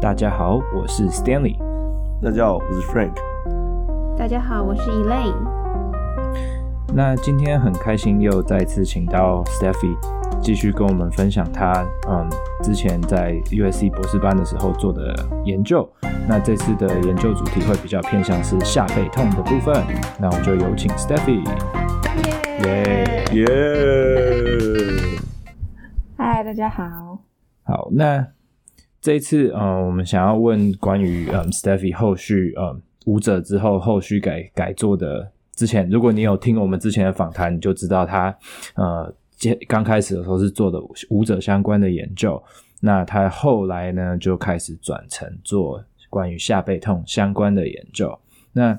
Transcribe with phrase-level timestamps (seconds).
[0.00, 1.58] 大家好，我是 Stanley。
[2.22, 3.12] 大家好，我是 Frank。
[4.16, 5.34] 大家好，我是 Elaine。
[6.94, 9.94] 那今天很开心又再次请到 Steffi
[10.40, 12.26] 继续跟我们分享他嗯
[12.62, 15.14] 之前在 USC 博士班的时候做的
[15.44, 15.86] 研究。
[16.26, 19.84] 那这次的研究主题会比较偏向是下背痛的部分。
[20.18, 21.44] 那我们就有请 Steffi。
[22.64, 23.46] 耶耶！
[26.16, 27.18] 嗨，大家好。
[27.64, 28.26] 好，那
[29.00, 35.30] 这一次，嗯，我们想要问关于嗯 Steffi 后续嗯舞者之后后续改改做的。
[35.52, 38.34] 之前，如果你有听我们之前的访谈，你就知道他
[38.76, 39.12] 呃
[39.68, 42.42] 刚开始的时候是做的舞者相关的研究。
[42.80, 48.18] 那他后来呢，就开始转成做关于下背痛相关的研究。
[48.54, 48.78] 那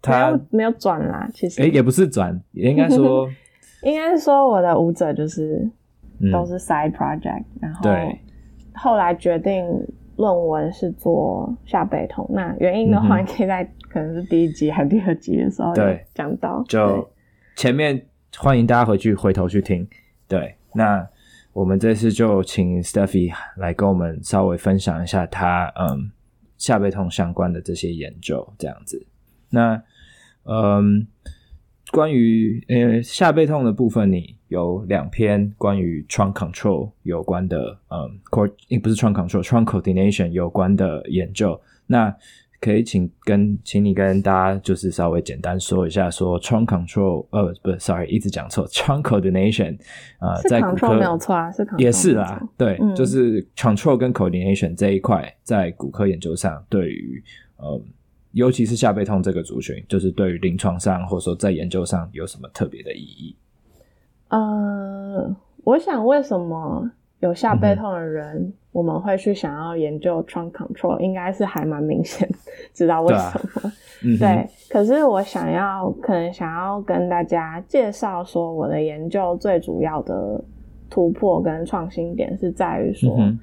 [0.00, 3.28] 他没有，没有转啦，其实诶也不是转，也应该说，
[3.84, 5.68] 应该是说我的舞者就是
[6.32, 8.18] 都是 side project，、嗯、然后对
[8.76, 9.66] 后来决定
[10.16, 12.28] 论文是做下背痛。
[12.32, 17.10] 那原因的话，你可以在可能是第一集还是第二集的时候对讲到，就
[17.56, 19.86] 前面欢迎大家回去回头去听。
[20.28, 21.06] 对，那
[21.52, 26.10] 我们这次就请 Steffi 来跟我们稍微分享一下他嗯
[26.58, 29.06] 下背痛相关的这些研究，这样子。
[29.50, 29.82] 那
[30.44, 31.06] 嗯，
[31.90, 38.18] 关于呃下背痛的部分，你有两篇关于 trunk control 有关的，嗯，
[38.80, 41.60] 不是 trunk control，trunk coordination 有关的研究。
[41.86, 42.14] 那
[42.58, 49.78] 可以请跟，请你跟大家就是稍微简单说一下，说 trunk control，呃，不，sorry，一直讲错，trunk coordination。
[50.18, 57.22] 啊，在骨科没有错啊，是也是啦，对，就是 control 跟 coordination 这一块在骨科研究上，对于
[57.58, 57.80] 呃，
[58.32, 63.36] 尤其是下背痛这个族群，就是对于临床上或者说在研究上有什么特别的意义？
[64.38, 72.28] 呃，我想为什么有下背痛的人，嗯、我们会去想要研究 trunk control，应该是还蛮明显，
[72.74, 73.50] 知道为什么？
[73.62, 73.72] 对，啊
[74.04, 74.50] 嗯、对。
[74.68, 80.42] 可是我想要，可能想要跟大家介绍说，我的研究最主要的
[80.90, 83.38] 突破跟创新点是在于说，嗯、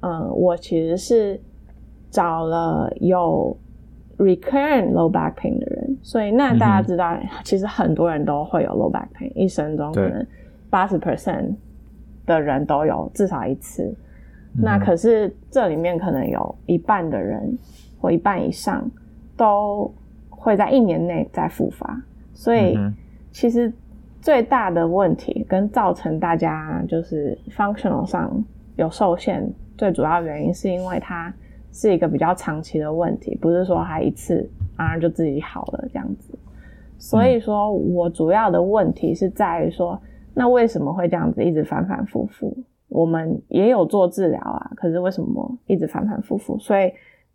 [0.00, 1.40] 呃，我其实是
[2.10, 3.56] 找了有。
[4.18, 10.26] Recurrent low back pain 的人，所以那大家知道，嗯、其实很多人都会有 low back pain，一生中可能
[10.68, 11.54] 八十 percent
[12.26, 13.84] 的人都有至少一次。
[14.54, 17.56] 嗯、那可是这里面可能有一半的人
[18.00, 18.90] 或一半以上
[19.36, 19.92] 都
[20.28, 22.02] 会在一年内再复发。
[22.34, 22.76] 所以
[23.30, 23.72] 其实
[24.20, 31.32] 最大的问题跟造成大家就是 functional 上有受限，最主要原因是因为它。
[31.72, 36.36] 是一个比较长期的问题，不是说他一次啊就自己好了这样子。
[36.98, 40.00] 所以说我主要的问题是在于说，
[40.34, 42.56] 那为什么会这样子一直反反复复？
[42.88, 46.58] 我们也有做治疗啊，可是为什么一直反反复复？
[46.58, 46.92] 所以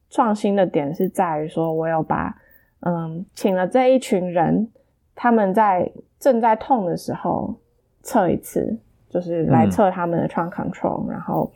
[0.10, 2.36] 创新的点是在于说，我有把
[2.82, 4.68] 嗯请了这一群人，
[5.16, 5.90] 他们在
[6.20, 7.56] 正在痛的时候
[8.02, 8.78] 测一次，
[9.10, 11.50] 就是来测他们的 trunk control，嗯，然后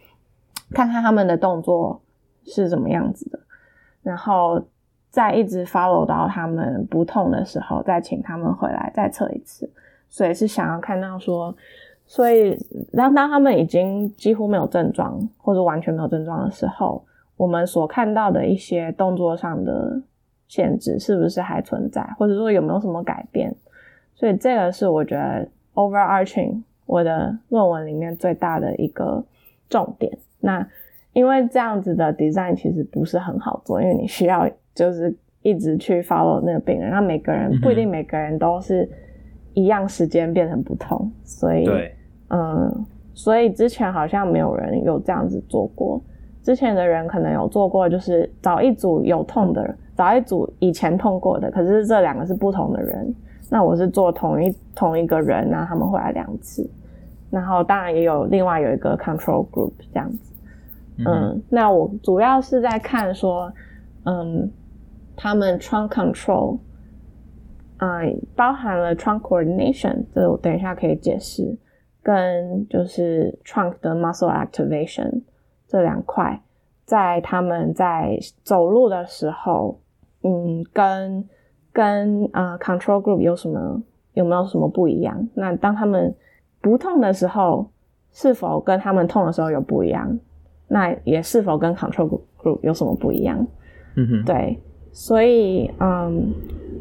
[0.72, 2.02] 看看他们的动作。
[2.48, 3.40] 是怎么样子的，
[4.02, 4.60] 然后
[5.10, 9.70] 再一直 follow 到他们不痛的时候，再请他们回来再测一次。
[10.10, 11.54] 所以是想要看到说，
[12.06, 12.58] 所以
[12.94, 17.04] 当当他们已经几乎没有症状或者完全没有症状的时候，
[17.36, 20.02] 我们所看到的一些动作上的
[20.48, 23.54] 限制是不是还存在，或者说有没有什么改变？
[24.16, 29.22] 所以这个是我觉得 overarching 我的论文里面最大的一个
[29.68, 30.18] 重点。
[30.40, 30.66] 那
[31.18, 35.12] 因为这样子的 design 其实不是很好做，因为你需要就是
[35.42, 38.88] 一直去 follow 那个病人，那每个人不一定每个人都是
[39.56, 41.92] 一样时间变成不同，所以对，
[42.30, 42.86] 嗯，
[43.16, 46.00] 所以之前好像没有人有这样子做过。
[46.44, 53.12] 之前的人可能有做过，就是找一组有痛的人，找一组以前痛过的，可是这两个是不同的人。
[53.50, 56.70] 那我是做同一同一个人，然后他们会来两次，
[57.32, 60.34] 然后当然也有另外有一个 control group 这样子。
[61.06, 63.54] 嗯，那我主要是在看说，
[64.06, 64.52] 嗯，
[65.16, 66.60] 他们 trunk control，
[67.78, 71.58] 嗯，包含了 trunk coordination，这我等一下可以解释，
[72.02, 75.22] 跟就是 trunk 的 muscle activation
[75.68, 76.42] 这两块，
[76.84, 79.80] 在他们在走路的时候，
[80.24, 81.30] 嗯，跟
[81.72, 83.84] 跟呃 control group 有什么
[84.14, 85.28] 有没有什么不一样？
[85.36, 86.16] 那当他们
[86.60, 87.70] 不痛的时候，
[88.12, 90.18] 是否跟他们痛的时候有不一样？
[90.68, 93.46] 那也是否跟 control group 有什么不一样？
[93.96, 94.60] 嗯哼，对，
[94.92, 96.34] 所以嗯，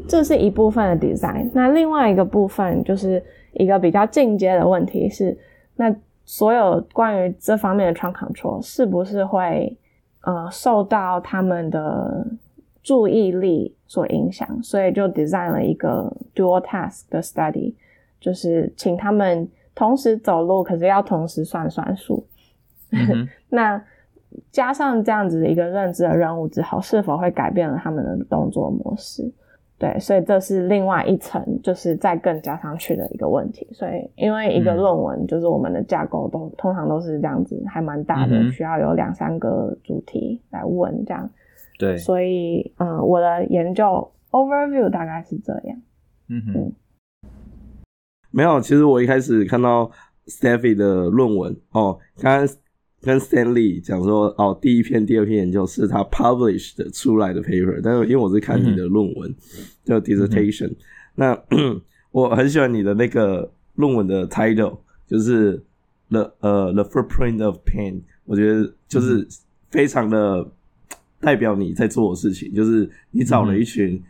[0.07, 1.49] 这是一部分的 design。
[1.53, 3.23] 那另外一个部分就是
[3.53, 5.37] 一个比较进阶的问题是，
[5.75, 5.95] 那
[6.25, 9.75] 所有关于这方面的 trunk control 是不是会
[10.21, 12.27] 呃受到他们的
[12.83, 17.73] 注意力所影响，所以就 design 了一个 dual task 的 study，
[18.19, 22.25] 就是请他们同时走路，可是要同时算算数。
[22.91, 23.81] 嗯、 那
[24.51, 29.23] 加上这样子的一个认知的任务之后，是否会改变了他们的动作模式？
[29.79, 33.67] 对，所以这是另外一层，就是再更加上去的一个问题。
[33.71, 41.29] 所以，因为一个论文就是我们的架构都、嗯、通常都是这样子，还蛮大的，嗯、需要有两三个主题来问这样。
[41.77, 45.81] 对，所以，嗯，我的研究 overview 大概是这样。
[46.29, 46.73] 嗯哼，嗯
[48.31, 49.89] 没有，其实我一开始看到
[50.25, 52.47] Steffi 的论文哦，刚刚。
[52.99, 59.33] 跟 Stanley 讲说，哦，第一篇、第二篇研究是他 published 出来的 paper，但是因为我是看你的论文，
[59.85, 60.75] 叫、嗯、dissertation，、嗯、
[61.15, 61.43] 那
[62.11, 65.63] 我很喜欢你的那个论文的 title，就是
[66.09, 69.25] the 呃、uh, the footprint of pain，我觉得就是
[69.69, 70.49] 非常的
[71.19, 74.01] 代表你在做的事情，就是你找了一群、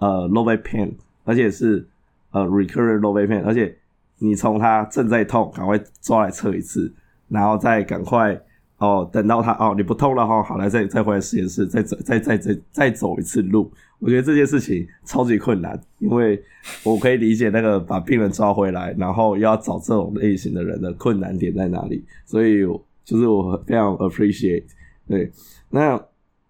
[0.00, 0.92] 嗯、呃 low back pain，
[1.24, 1.86] 而且是
[2.30, 3.74] 呃 recurrent low back pain，而且
[4.18, 6.92] 你从他正在痛，赶快抓来测一次。
[7.28, 8.38] 然后再赶快
[8.78, 13.70] 哦，等到他哦，你不痛了哈，好来再再回来实验室，再走再再再再走一次路。
[13.98, 16.42] 我觉得这件事情超级困难，因为
[16.82, 22.04] 我可以理解那个把病人抓回来，然后要找这种类型的人的困难点在哪里。
[22.26, 22.62] 所以
[23.04, 24.64] 就是我非常 appreciate。
[25.08, 25.30] 对，
[25.70, 25.98] 那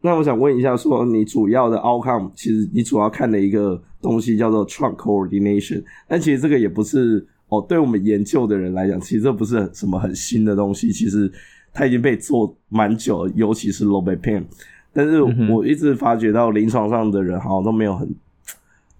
[0.01, 7.25] 那我想问一下，说你主要的 outcome，其实你主要看的一个东西叫做 trunk coordination，但其实这个也不是。
[7.59, 11.31] 哦，对我们研究的人来讲，其实这不是什么很新的东西，其实
[11.73, 14.43] 它已经被做蛮久了，尤其是 low back pain。
[14.93, 18.09] 但是我一直发觉到临床上的人好像都没有很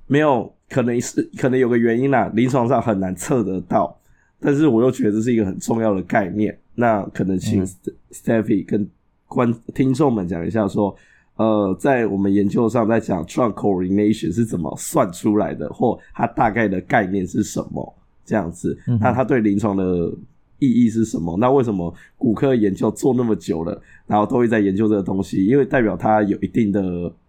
[0.07, 3.97] 没有，可能是可能有个原因啦，临床上很难测得到。
[4.41, 7.65] 但是我又觉得这是一个很重要的概念，那可能请
[8.11, 8.87] Steffi 跟
[9.27, 10.95] 观听众们讲一下，说
[11.37, 17.95] 呃，在我们研究上在讲 trunk coordination 是怎么算出来的，或它大概的概念是什么。
[18.25, 20.13] 这样子，那它对临床的
[20.59, 21.37] 意义是什么？
[21.37, 25.45] 嗯、那为什么骨科研究做那么久了，然后都会在研究这个东西？
[25.45, 26.83] 因为代表它有一定的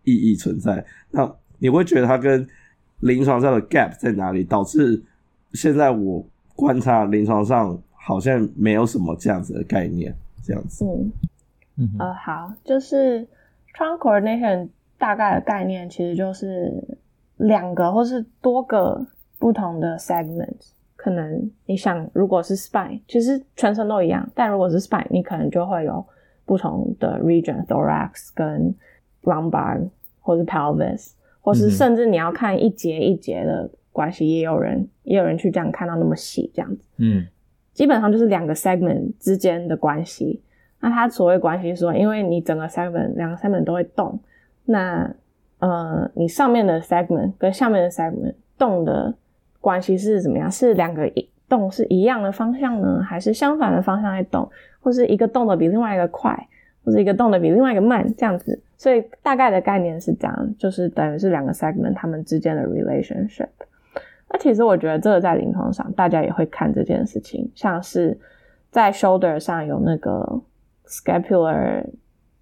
[0.03, 0.85] 意义存在。
[1.11, 2.47] 那你会觉得它跟
[3.01, 4.43] 临床上的 gap 在哪里？
[4.43, 5.01] 导致
[5.53, 6.25] 现在我
[6.55, 10.15] 观察临床上好像没有什么这样子的概念。
[10.43, 11.11] 这样子，嗯
[11.77, 13.27] 嗯呃，好，就是
[13.75, 14.69] trunk coordination
[14.99, 16.99] 大概的概念其实就是
[17.37, 19.07] 两个或是多个
[19.39, 20.53] 不同的 segment。
[21.05, 24.27] 可能你想，如果是 spine，其实全身都一样。
[24.33, 26.03] 但如果是 spine，你可能就会有
[26.47, 28.73] 不同的 region，thorax 跟
[29.21, 29.87] lumbar，
[30.19, 31.11] 或是 pelvis，
[31.41, 36.81] 或是甚至你要看一节一节的关系，也有人也有人去这样看到那么细这样子。
[36.97, 37.27] 嗯，
[37.71, 40.41] 基本上就是两个 segment 之间的关系。
[40.79, 44.19] 那它所谓关系是说，因为你整个 segment 两个 segment 都会动，
[44.65, 45.13] 那
[45.59, 49.13] 呃，你上面的 segment 跟下面的 segment 动的。
[49.65, 50.51] 关系是怎么样？
[50.51, 54.47] 是两个一动是一样的方向呢，还是相反的方向在动，
[54.79, 56.47] 或是一个动的比另外一个快，
[56.83, 58.61] 或是一个动的比另外一个慢，这样子？
[58.77, 63.47] 所以大概的概念是这样，就是等于是两个 segment 它们之间的 relationship。
[64.29, 68.15] 那其实我觉得这个在临床上大家也会看这件事情，像是
[68.69, 70.39] 在 shoulder 上有那个
[70.87, 71.83] scapular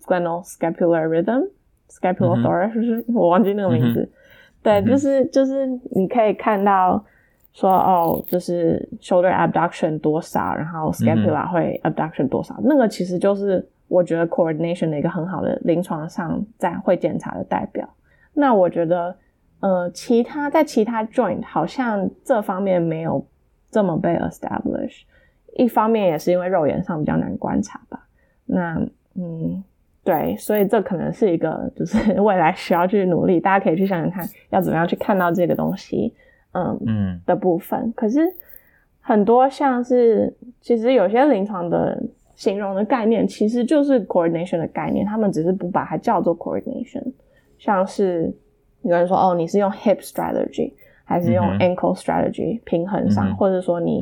[0.05, 4.01] glenoid scapular rhythm，scapular thorax，是、嗯、 我忘记那个名字。
[4.01, 4.11] 嗯、
[4.61, 7.01] 对，就是就是你可以看到。
[7.53, 17.87] 说哦，就是 shoulder abduction 多少，然后 scapula 会 abduction 多少，嗯、那个其实就是我觉得 coordination 的一个很好的临床上在会检查的代表。
[18.33, 19.15] 那我觉得，
[19.59, 23.23] 呃，其他在其他 joint 好像这方面没有
[23.69, 25.03] 这么被 establish。
[25.55, 28.07] 一方面也是因为肉眼上比较难观察吧。
[28.47, 28.75] 那
[29.13, 29.63] 嗯，
[30.03, 36.11] 对，所以这可能是一个就是 未来需要去努力，大家可以去想想看，要怎么样去看到这个东西。
[36.53, 38.21] 嗯嗯的部分，可是
[39.01, 42.01] 很多像是其实有些临床的
[42.35, 47.03] 形容的概念，其实就是 coordination 的概念，他们只是不把它叫做 coordination。
[47.57, 48.33] 像是
[48.81, 54.01] 有人说哦，你是用 hip strategy 还是用 ankle strategy 平衡上，嗯、或者说你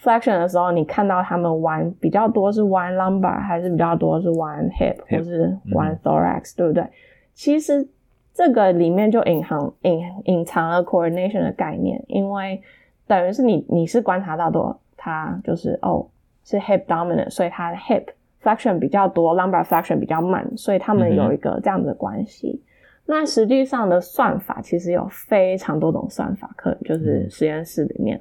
[0.00, 6.86] flexion 的时候，你看到他们弯比较多是弯 lumbar，还是比较多是弯 hip，或是弯 thorax，、嗯、对不对？
[7.34, 7.88] 其实。
[8.34, 12.60] 这个里面就隐含隐隐藏了 coordination 的概念，因为
[13.06, 16.04] 等于是你你是观察到的，它就是哦
[16.42, 18.06] 是 hip dominant，所以它的 hip
[18.42, 22.60] flexion 比较多，lumbar flexion 比较慢，所以他们有一个这样子的关系。
[22.60, 22.66] 嗯、
[23.06, 28.20] 那实际上的算法其实有非常多种算法，可能就是实验室里面，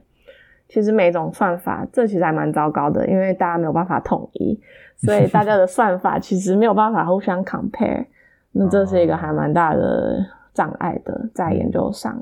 [0.69, 4.59] 其实每种算法，这其实还蛮糟糕的，因为大家没有办法统一，
[4.95, 8.05] 所以大家的算法其实没有办法互相 compare，
[8.53, 12.17] 那这是一个还蛮大的障碍的，在研究上。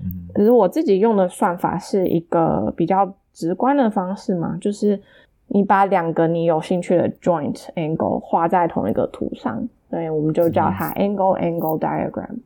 [0.00, 5.00] 嗯，可是我自己用的算法是一个比较直观的方式嘛，就是
[5.46, 12.38] 你把两个你有兴趣的 joint angle 画在同一个图上，所以我们就叫它 angle angle diagram。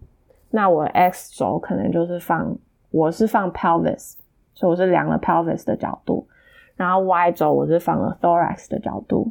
[0.50, 2.54] 那我 x 轴可能就是放，
[2.90, 4.14] 我是放 pelvis。
[4.54, 6.26] 所以我是量了 pelvis 的角度，
[6.74, 9.30] 然后 y 轴我是放了 thorax 的角度，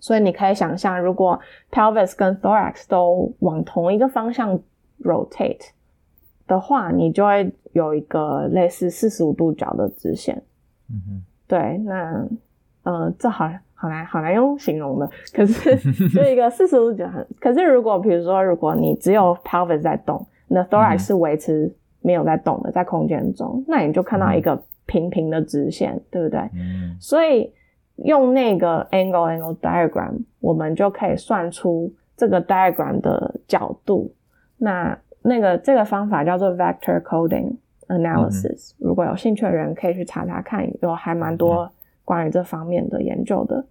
[0.00, 1.38] 所以你可以想象，如果
[1.70, 4.58] pelvis 跟 thorax 都往同一个方向
[5.02, 5.70] rotate
[6.46, 10.42] 的话，你就会有一个类似四十五度角的直线。
[10.90, 12.26] 嗯哼，对，那
[12.84, 15.76] 呃，这好好难好难用形容的，可是
[16.10, 21.66] 就一个四十五度角很，可是如果比如说，如果你只有 pelvis 在动，那 thorax 是维持。
[21.66, 26.38] 嗯没有在动的，在空间中，那你就看到一个平平的直线，嗯、对不对？
[26.54, 26.96] 嗯。
[27.00, 27.52] 所以
[28.04, 34.12] 用那个 angle angle diagram，我们就可以算出这个 diagram 的角度。
[34.56, 37.56] 那那个这个方法叫做 vector coding
[37.88, 38.86] analysis，嗯。
[38.86, 41.70] 如果有兴趣的人可以去查查看，有还蛮多
[42.04, 43.64] 关于这方面的研究的。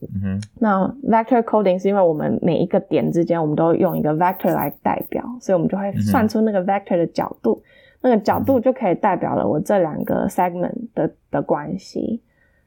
[0.00, 7.66] 嗯哼，那 vector coding 是因为我们每一个点之间，我们都用一个 vector 来代表，所以我们就会算出那个 vector 的角度，嗯、
[8.02, 12.20] 那个角度就可以代表了我这两个 segment 的的关系。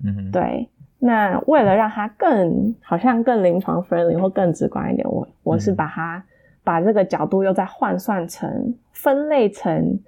[0.04, 0.70] 嗯哼，对。
[1.06, 6.24] 那为了让它更好像更临床 friendly 或更直观一点，我我是把它、嗯、
[6.64, 10.00] 把这个角度又再换算成分类成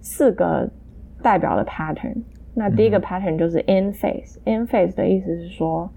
[0.00, 0.70] 四个
[1.22, 2.22] 代表的 pattern。
[2.54, 5.90] 那第一个 pattern 就是 in phase，in phase 的意思是说。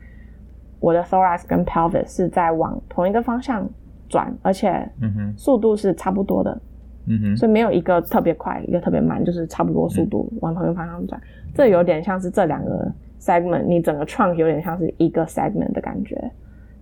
[0.81, 3.69] 我的 thorax 跟 pelvis 是在往同一个方向
[4.07, 4.89] 转，而且
[5.35, 6.61] 速度是差不多的，嗯
[7.07, 11.19] 哼，所以没有一个特别快，一个特别慢，就是差不多速度往同一个方向转。
[11.53, 16.31] 这有点像是这两个 segment，你整个 trunk 有点像是一个 segment 的感觉，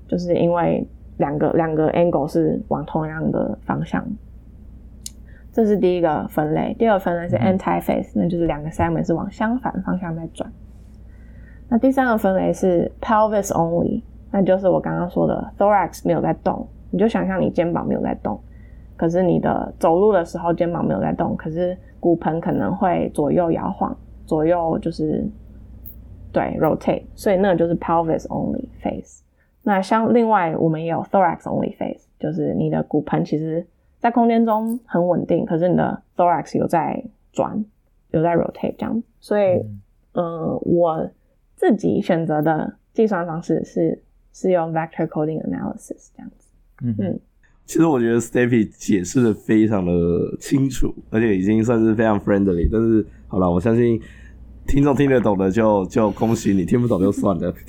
[0.08, 0.86] 就是因为
[1.18, 4.06] 两个两个 angle 是往同样的方向。
[5.52, 10.52] 这是第一个分类，第二个分类是 anti phase，那就是两个 segment 是往相反方向在转。
[11.68, 18.40] 那第三个分类是 pelvis only，那就是我刚刚说的 thorax 没有在动，你就想象你肩膀没有在动，
[18.98, 25.26] 可是你的走路的时候肩膀没有在动，可是骨盆可能会左右摇晃，左右就是
[26.34, 29.22] 对 rotate，所以那个就是 pelvis only phase。
[29.64, 33.66] 那像另外我们也有 thorax only phase，就是你的骨盆其实
[34.00, 37.02] 在空间中很稳定，可是你的 thorax 有在
[37.32, 37.64] 转，
[38.12, 39.64] 有在 rotate 这样，所以
[40.14, 41.10] 嗯、呃、我。
[41.60, 44.00] 自己选择的计算方式是
[44.32, 46.52] 是用 vector coding analysis 这样子。
[46.84, 47.20] 嗯嗯，
[47.68, 49.92] 其实我觉得 Steffi 解释的非常的
[50.40, 52.68] 清楚，而且已经算是非常 friendly。
[52.72, 54.00] 但是好了，我相信
[54.66, 57.54] 听众听得懂的就就恭喜你，听不懂就算了。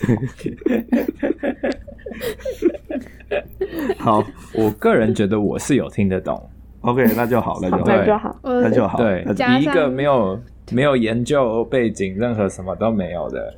[3.98, 4.24] 好，
[4.54, 6.40] 我个人觉得我是有听得懂。
[6.82, 8.98] OK，那就好， 那就好，那就好，那就好。
[8.98, 9.26] 对，
[9.58, 10.40] 以一个没有
[10.70, 13.52] 没有研究背景，任何什么都没有的。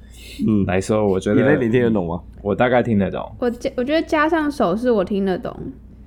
[0.49, 2.18] 嗯，来说，我觉得你你听得懂吗？
[2.42, 3.30] 我大概听得懂。
[3.38, 5.54] 我加，我觉得加上手势，我听得懂。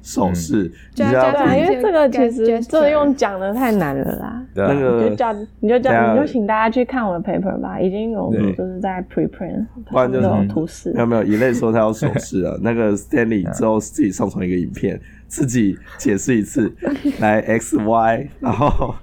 [0.03, 4.45] 手势，加加，因为这个其实这用讲的太难了啦。
[4.53, 10.91] 那个，你就叫，你就叫，你就请大家去看我的 paper 吧，已经有就是在 preprint，不然就是图示。
[10.93, 12.53] 没有没有，一类说他要手势啊。
[12.61, 16.69] 那个 Stanley 之后自己上传一个影片，自己解释一次，
[17.19, 18.93] 来 X Y，然后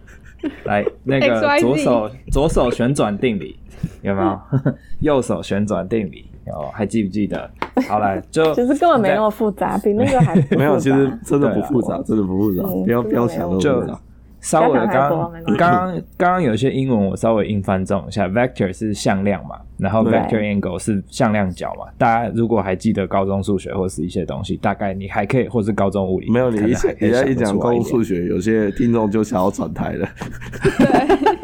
[0.65, 3.59] 来那个左手左手旋转定理。
[4.03, 4.39] 有没有
[5.01, 6.27] 右手旋转定理？
[6.47, 7.51] 有还记不记得？
[7.89, 10.79] 好来，就其实根本没那么复杂，比那个还没有。
[10.79, 12.63] 其实真的不复杂，真的不复杂。
[12.63, 13.99] 不要不要想那么复杂。
[14.41, 18.27] 稍微刚刚刚刚刚有些英文，我稍微硬翻中一下。
[18.27, 21.85] Vector 是向量嘛，然后 Vector angle 是向量角嘛。
[21.99, 30.09] 大家如果还记得高中数学或是一些东西，大概你还可以，或是高中物理，没有你一讲，人家一讲高中数学，有些听众就想要转台了。
[30.79, 31.19] 对，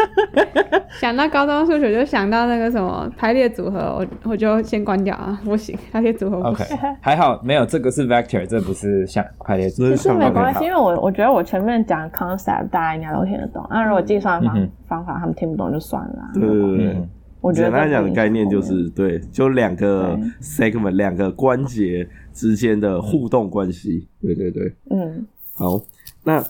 [1.01, 6.77] 想到高中数学就想到那个什么排列组合，我我就先关掉啊， 不行，排列组合不行。
[6.77, 9.91] OK，还好没有，这个是 Vector，这不是像排列组合。
[9.91, 16.31] 其实没关系，因为我我觉得我前面讲 concept 大家应该都听得懂，那如果计算方方法他们听不懂就算了。
[16.35, 17.09] 对对对，
[17.41, 24.09] 我觉得简单讲的概念就是对，就两个 segment 两个关节之间的互动关系。
[24.23, 25.81] 对对对，嗯，好，
[26.25, 26.43] 那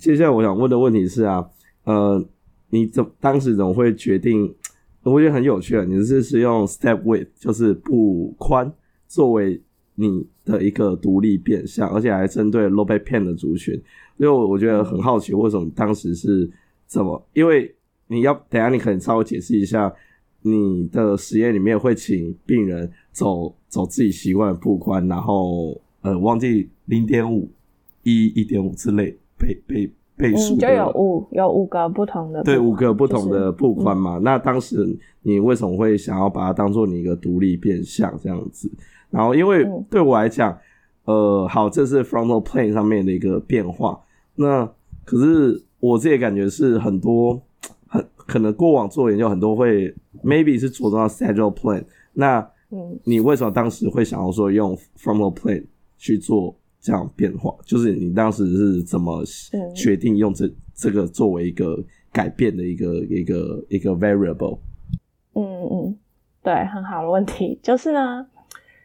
[0.00, 1.46] 接下来我想问的问题是啊，
[1.84, 2.24] 呃。
[2.72, 4.52] 你怎当时怎么会决定？
[5.02, 5.84] 我觉得很有趣啊！
[5.84, 8.72] 你是是用 step width，就是步宽，
[9.08, 9.60] 作为
[9.96, 13.74] 你的一个独立变相，而且还针对 low back pain 的族群。
[14.16, 16.50] 因为我觉得很好奇，为什么当时是
[16.86, 17.20] 怎么？
[17.34, 17.74] 因为
[18.06, 19.92] 你要等下，你可能稍微解释一下
[20.40, 27.50] 你的实验里面会请病人走走自己习惯的步宽，然后呃忘记零点五
[28.04, 34.12] 一一点五之类被被倍数，就有五有五个不同的，对，五个不同的步宽嘛。
[34.12, 38.70] 就是、那当时你为什么会想要把它当做你一个独立变相这样子？
[39.10, 40.56] 然后因为对我来讲，
[41.04, 44.00] 呃，好，这是 frontal plane 上面的一个变化。
[44.36, 44.64] 那
[45.04, 47.42] 可是我自己感觉是很多。
[47.88, 51.84] 很可能过往做研究很多会，maybe 是着重到 sagittal plane。
[52.14, 55.62] 那，嗯，你为什么当时会想要说用 frontal plane
[55.98, 57.54] 去做这样变化？
[57.64, 59.24] 就是你当时是怎么
[59.74, 64.58] 决定用这这个作为一个改变的一个一个一个 variable？
[65.34, 65.98] 嗯嗯，
[66.42, 67.58] 对，很好的问题。
[67.62, 68.26] 就是呢，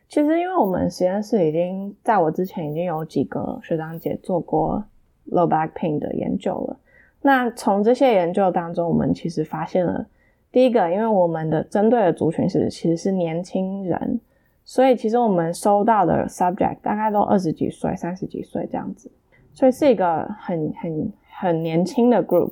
[0.07, 4.85] 其实因为我们实验室已经在我之前已经有几个学长姐做过
[5.31, 6.79] low back pain 的研究了。
[7.23, 10.07] 那从这些研究当中，我们其实发现了，
[10.51, 14.19] 第一个，因为我们的针对的族群是其实是年轻人，
[14.67, 19.09] 所以其实我们收到的 subject 大概都二十几岁、三十几岁这样子，
[19.53, 22.51] 所以是一个很很很年轻的 group。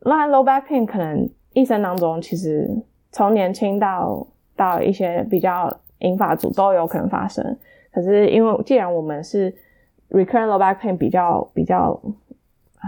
[0.00, 2.70] 那 low back pain 可能一生当中其实
[3.10, 7.56] 从年轻到到一些比较银发族都有可能发生，
[7.90, 9.50] 可是因为既然我们是
[10.10, 11.98] recurrent low back pain 比较比较。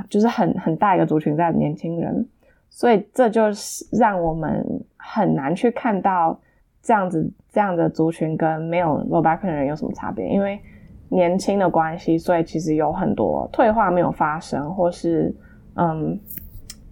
[0.09, 2.25] 就是很很大一个族群在年轻人，
[2.71, 4.65] 所以这就是让我们
[4.97, 6.39] 很难去看到
[6.83, 10.27] 这样子这样的族群跟没有 low back pain 的人有什么差别。
[10.29, 10.61] 因为
[11.09, 15.35] 年轻的关系，所以其实有很多退化没有发生，或是
[15.75, 16.19] 嗯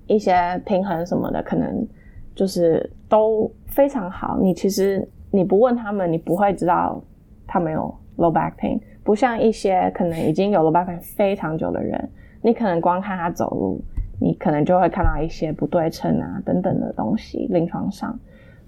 [0.07, 1.87] 一些平衡什么的，可能
[2.35, 4.39] 就是都非常好。
[4.41, 7.03] 你其实你不问他们，你不会知道
[7.47, 12.11] 他们有 low back pain，不像一些可能已经有 low back pain 非常久的人。
[12.41, 13.81] 你可能光看他走路，
[14.21, 18.19] 你可能就会看到一些不对称啊等等的东西临床上，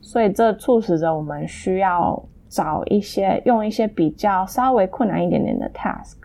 [0.00, 6.16] 所以这促使着我们需要找一些用一些比较稍微困难一点点的 task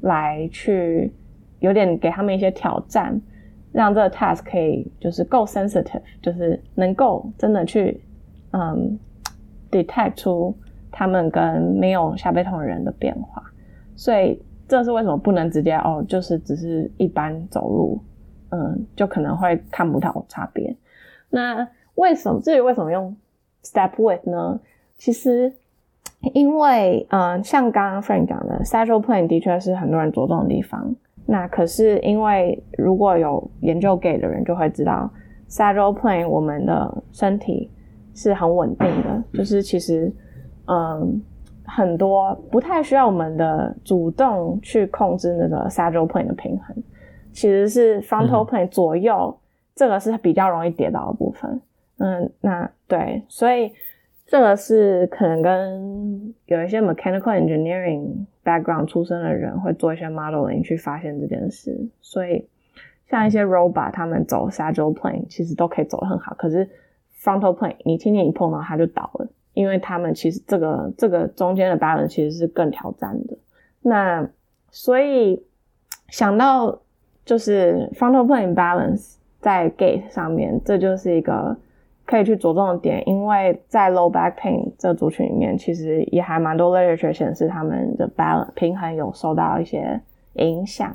[0.00, 1.12] 来去
[1.60, 3.20] 有点给他们一些挑战，
[3.72, 8.00] 让这个 task 可以就是够 sensitive，就是能够真的去
[8.52, 8.98] 嗯
[9.70, 10.56] detect 出
[10.90, 13.42] 他们跟没有下背痛的人的变化，
[13.96, 14.42] 所以。
[14.66, 16.02] 这是为什么不能直接哦？
[16.08, 18.00] 就是只是一般走路，
[18.48, 20.74] 嗯，就可能会看不到差别。
[21.28, 22.40] 那为什么？
[22.40, 23.16] 至于为什么用
[23.62, 24.60] step width 呢？
[24.96, 25.52] 其实
[26.32, 30.94] 因为，嗯，像刚刚 Frank 讲的，sagittal plane 的确是很多人着重的地方。
[31.26, 35.10] 那可是因为如果有研究 gait 的人就会知道
[35.48, 37.70] ，sagittal plane 我们的身体
[38.14, 40.12] 是很稳定的，就是其实，
[40.66, 41.22] 嗯。
[41.66, 46.76] 很多不太需要我们的主动去控制那个 sagittal plane 的平衡，
[47.32, 49.40] 其实是 frontal plane 左右，嗯、
[49.74, 51.58] 这个是比较容易跌倒的部分。
[51.98, 53.72] 嗯，那对，所以
[54.26, 61.88] 这个是可能跟有一些 mechanical engineering background 出身的人会做一些 modeling 去发现这件事。
[62.00, 62.48] 所以
[63.08, 66.68] 像一些 robot 他们走 sagittal plane 其实都可以走得很好，可是
[67.20, 69.28] frontal plane 你轻轻一碰到它就倒了。
[69.52, 73.36] 因为他们其实这个这个中间的 balance 其实是更挑战的，
[73.82, 74.28] 那
[74.72, 75.46] 所以
[76.08, 76.80] 想到
[77.24, 81.56] 就是 frontal plane balance 在 gate 上面，这就是一个
[82.14, 90.00] 可以去着重的点，因为在 low back pain 这族群里面，其实也还蛮多 literature 显示他们的 balance 平衡有受到一些
[90.34, 90.94] 影响，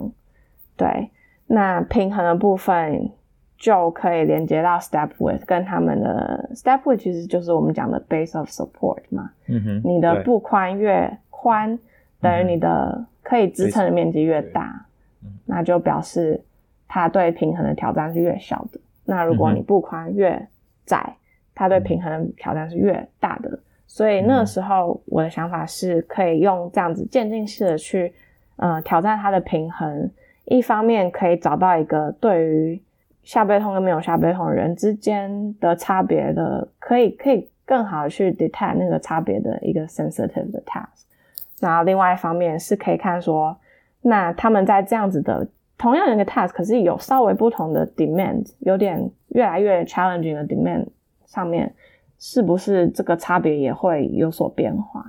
[0.77, 1.09] 对，
[1.47, 3.11] 那平衡的部分。
[3.57, 9.29] 就可以连接到 step width，跟他们的 step width 其实就是我们讲的 base of support 嘛。
[9.47, 11.77] 嗯哼，你的步宽越宽，
[12.21, 14.85] 等于你的可以支撑的面积越大，
[15.25, 16.41] 嗯，那就表示
[16.87, 18.79] 它对平衡的挑战是越小的。
[19.03, 20.47] 那如果你步宽越
[20.89, 21.15] 窄，
[21.53, 23.59] 它对平衡的挑战是越大的。
[23.85, 28.11] 所以那时候我的想法是可以用这样子渐进式的去，
[28.55, 30.09] 呃，挑战它的平衡。
[30.45, 32.81] 一方面可以找到一个对于
[33.23, 41.05] 下背痛跟没有下背痛的人之间的差别的，可以可以更好的去 detect 那个差别的一个 sensitive 的 task。
[41.59, 43.55] 然后另外一方面是可以看说，
[44.01, 45.47] 那他们在这样子的
[45.79, 50.85] 同样的一个 task，可是有稍微不同的 demand，有点越来越 challenging 的 demand
[51.25, 51.73] 上面，
[52.19, 55.03] 是不是这个差别也会有所变化？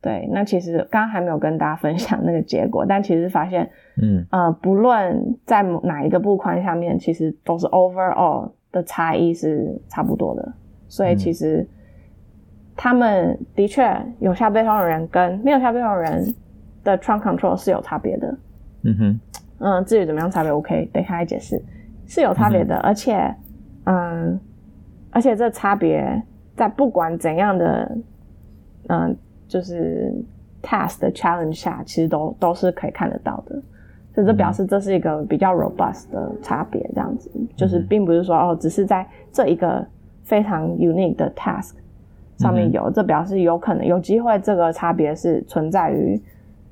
[0.00, 3.68] 对，那其实刚刚还没有跟大家分享那个结果，但其实发现，
[4.00, 10.52] 嗯呃，不论在哪一个步宽下面，其实都是 overall 的差异是差不多的。
[10.88, 11.66] 所以其实
[12.76, 16.34] 他们的确有下背痛的人跟没有下背痛的人
[16.84, 18.36] 的 trunk control 是有差别的。
[18.82, 19.20] 嗯哼，
[19.62, 21.62] 嗯，至于怎么样差别，，OK，等一下来解释，
[22.06, 23.34] 是有差别的，嗯、而且，
[23.84, 24.40] 嗯，
[25.10, 26.20] 而且这差别
[26.56, 27.96] 在不管怎样的，
[28.88, 30.12] 嗯、呃，就是
[30.62, 33.62] task 的 challenge 下，其实都都是可以看得到的。
[34.14, 39.86] 所以这表示这是一个比较 robust 的差别，这样子，就是并不是说哦，只是在这一个
[40.24, 41.74] 非常 unique 的 task
[42.36, 46.20] 上面有，这表示有可能有机会这个差别是存在于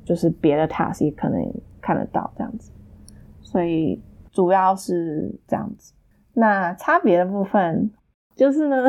[0.05, 1.41] 就是别的 task 也可能
[1.81, 2.71] 看得到这样子。
[3.51, 5.93] 所以主要是这样子。
[6.35, 7.91] 那差别的部分
[8.37, 8.89] 就是呢，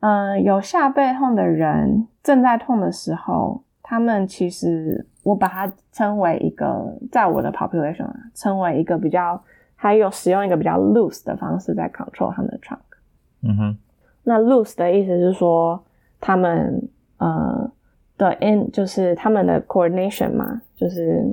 [0.00, 9.42] 嗯、 呃，有下背痛的人正在痛的时候，他们其实我把它称为一个，在我的 population 啊，称为一个比较
[9.74, 12.78] 还有使用一个比较 loose 的方式在 control 他们的 trunk。
[13.42, 13.78] 嗯哼，
[14.22, 15.84] 那 loose 的意思是说
[16.20, 17.68] 他们呃
[18.16, 21.24] 的 in 就是他们的 coordination 嘛，就是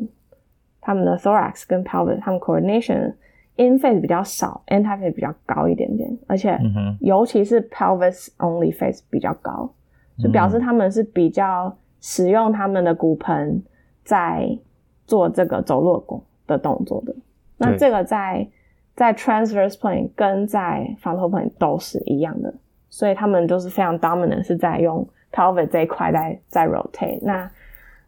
[0.83, 3.13] 他们的 thorax 跟 pelvis 他们 coordination。
[3.55, 6.59] In face 比较少，anti phase 比较高一点点，而且
[6.99, 9.71] 尤其是 pelvis only face 比较高，
[10.17, 13.61] 就表示他们是比较使用他们的骨盆
[14.03, 14.57] 在
[15.05, 17.15] 做这个走路的动作的。
[17.57, 18.49] 那这个在
[18.95, 22.51] 在 transverse plane 跟在 frontal plane 都是一样的，
[22.89, 27.19] 所以他们都是非常 dominant，是在用 pelvis 这一块在在 rotate。
[27.21, 27.51] 那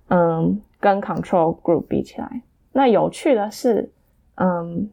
[0.07, 2.41] 嗯，跟 control group 比起来，
[2.75, 3.91] 那有趣的是，
[4.35, 4.89] 嗯。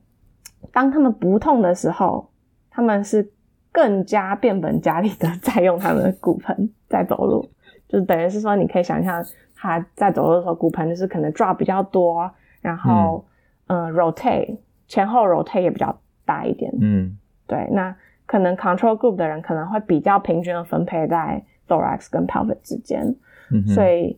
[0.70, 2.30] 当他们不痛的时候，
[2.70, 3.28] 他们是
[3.72, 7.46] 更加变本加厉的在用他们的骨盆在走路，
[7.88, 9.22] 就是等于是说，你可以想象
[9.56, 13.22] 他在走路的时候，骨盆就是可能 drop 比较多，然后
[13.66, 23.14] 嗯、呃、rotate 前后 rotate 也比较大一点，嗯，对，那可能 control group 的人可能会比较平均的分配在 thorax 跟 pelvic 之间，
[23.50, 24.16] 嗯，所以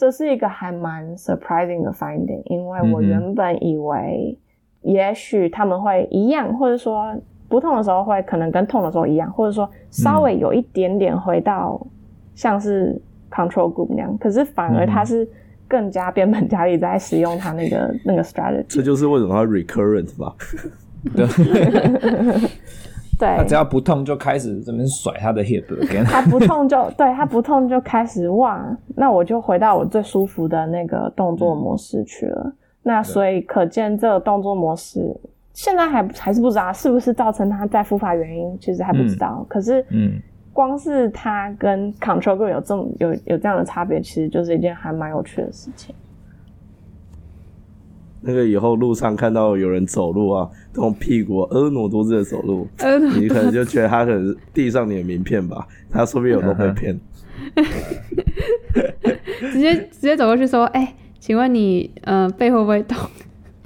[0.00, 4.38] 这是一个还蛮 surprising 的 finding，因为我原本以为。
[4.82, 7.14] 也许他们会一样，或者说
[7.50, 11.78] 不痛的时候会可能跟痛的时候一样，或者说稍微有一点点回到
[12.34, 12.98] 像是
[13.30, 15.28] control group 那样，可是反而他是
[15.68, 18.64] 更加变本加厉在使用他那个那个 strategy。
[18.68, 20.34] 这就是为什么他 recurrent 吧？
[21.14, 21.26] 对，
[23.20, 25.64] 对，他只要不痛就开始这边甩他的 hip，
[26.04, 32.52] 他不痛就 对他不痛就开始哇，那我就回到我最舒服的那个动作模式去了。
[32.82, 35.14] 那所以可见这个动作模式
[35.52, 39.36] 现在还还是不知道是不是造成他再复发原因，其实还不知道。
[39.40, 40.18] 嗯、可是，嗯，
[40.54, 45.94] 光是他跟 control 有这么有有这样的差别，其实就是一件还蛮有趣的事情。
[48.22, 52.68] 那个以后路上看到有人走路啊，用屁股婀娜多姿的走路，
[53.18, 57.00] 你可能就觉得他可能递上你的名片吧，他说不定有都被骗。
[59.52, 60.94] 直接直接走过去说，哎、欸。
[61.20, 62.98] 请问你，呃，背会不会痛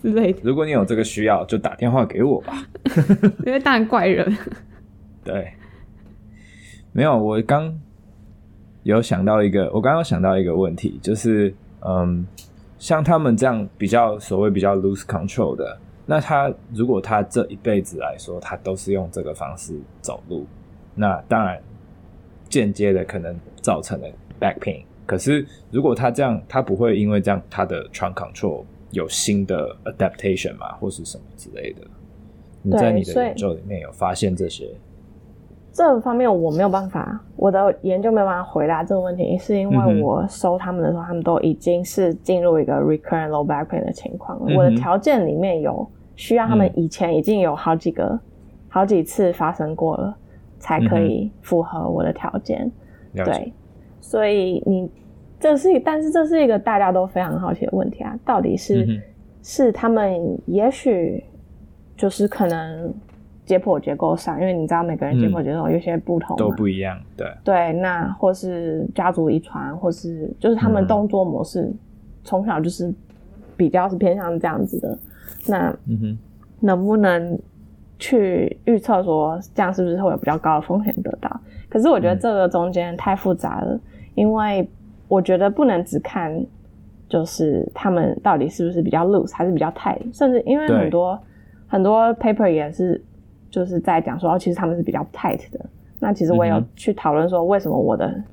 [0.02, 0.40] 之类的？
[0.42, 2.66] 如果你有这个需要，就打电话给我吧。
[3.46, 4.36] 因为当然怪人。
[5.22, 5.52] 对，
[6.90, 7.72] 没有，我刚
[8.82, 11.54] 有想到一个，我刚刚想到一个问题，就是，
[11.86, 12.26] 嗯，
[12.84, 20.44] 像他们这样比较所谓比较 loose control 的，那他如果他这一辈子来说，他都是用这个方式走路，
[20.94, 21.58] 那当然
[22.46, 24.82] 间接的可能造成了 back pain。
[25.06, 31.80] 可是，如果他这样，他不会因为这样，他的 trunk control 有新的 adaptation 嘛，或是什么之类的？
[32.60, 34.68] 你在你的研究里面有发现这些？
[35.74, 44.40] 这方面我没有办法，我的研究没有办法回答这个问题，是因为我收他们的时候，嗯、他们都已经是进入一个 recurrent low back pain 的情况。
[44.46, 45.84] 嗯、我的条件里面有
[46.14, 48.20] 需要他们以前已经有好几个、嗯、
[48.68, 50.16] 好几次发生过了，
[50.60, 52.70] 才可以符合我的条件。
[53.14, 53.52] 嗯、对。
[54.00, 54.88] 所以你
[55.40, 59.02] 这是，但是这是一个大家都非常好奇的问题啊，到底是、嗯、
[59.42, 61.24] 是他们也许
[61.96, 62.94] 就是可能
[63.44, 67.26] 解剖结构上，因为你知道每个人解剖结构有些不同、嗯，都不一样，对。
[67.44, 71.72] 对，那或是家族遗传，或是就是他们动作模式
[72.22, 72.92] 从小就是
[73.56, 74.98] 比较是偏向这样子的，
[75.46, 75.76] 那
[76.60, 77.38] 能不能
[77.98, 81.40] 去预测说这样是不是会有比较高的风险得到？
[81.68, 83.78] 可是我觉得这个中间太复杂了。
[84.14, 84.64] 因为
[85.08, 86.40] 我觉得不能只看，
[87.08, 91.18] 就是他们到底是不是比较 loose 还是比较 tight，甚至因为很多
[91.66, 93.02] 很多 paper 也是
[93.54, 95.60] 就是在讲说，哦，其实他们是比较 tight 的。
[96.00, 98.24] 那其实我也有去讨论说，为什么我的、嗯、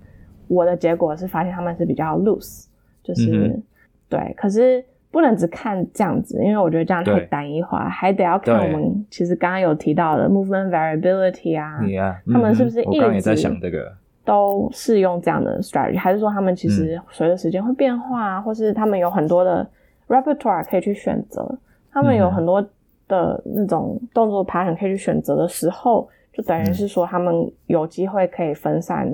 [0.47, 2.65] 我的结果是发现他们是比较 loose，
[3.03, 3.63] 就是、嗯、
[4.09, 4.33] 对。
[4.35, 13.91] 可是不能只看这样子，因为我觉得这样太单一化，还得要看我们其实刚刚有提到的 movement variability 啊，啊他们是不是一直。
[14.23, 19.67] 都适用这样的 strategy，还是说他们其实随着时间会变化，嗯，或是他们有很多的
[20.07, 21.57] repertoire 可以去选择，
[21.91, 22.63] 他们有很多
[23.11, 29.05] 的那种动作 pattern 可以去选择的时候，就等于是说他们有机会可以分散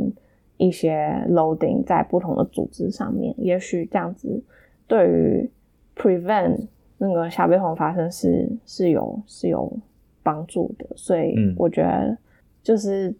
[0.58, 4.40] 一些 loading 在不同的组织上面，也许这样子
[4.88, 5.50] 对于
[5.96, 6.68] prevent
[7.00, 9.72] 那个下背痛发生是是有是有
[10.22, 10.86] 帮助的。
[10.96, 12.16] 所以我觉得
[12.62, 13.14] 就是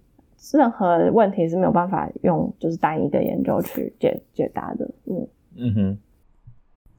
[0.54, 4.88] 任何问题是没有办法用就是单一的研究去解解答的。
[5.06, 5.98] 嗯嗯哼。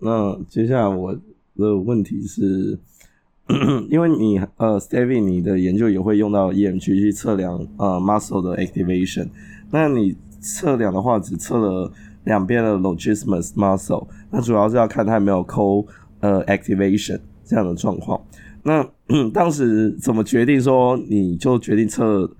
[0.01, 1.13] 那接下来我
[1.57, 2.79] 的问题是，
[3.89, 9.29] 因为你呃，Stevie，你的研究也会用到 EMG 去测量呃 muscle 的 activation。
[9.71, 11.91] 那你测量的话，只测了
[12.25, 15.87] 两边的 longitudinal muscle，那主要是要看它有没有 co
[16.21, 18.21] 呃 activation 这样的状况。
[18.63, 18.87] 那
[19.33, 22.31] 当时怎么决定说你就决定测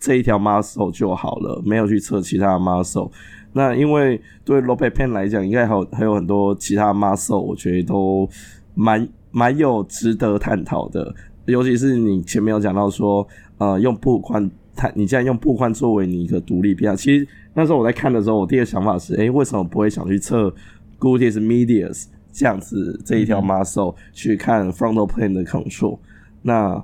[0.00, 3.10] 这一条 muscle 就好了，没有去测其他的 muscle？
[3.52, 8.26] 那因为对 low back pain 来讲，应该还有还有很多其他 muscle，我觉得都
[8.74, 11.14] 蛮蛮有值得探讨的。
[11.44, 20.50] 尤其是你前面有讲到说，呃，用步宽，它你既然用步宽作为你一个独立变量，其实那时候我在看的时候，我第一个想法是，诶，为什么不会想去测
[20.98, 25.98] gluteus medius 这样子这一条 muscle、嗯、去看 frontal plane 的 control？
[26.40, 26.82] 那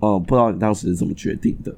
[0.00, 1.74] 呃，不知道你当时是怎么决定的？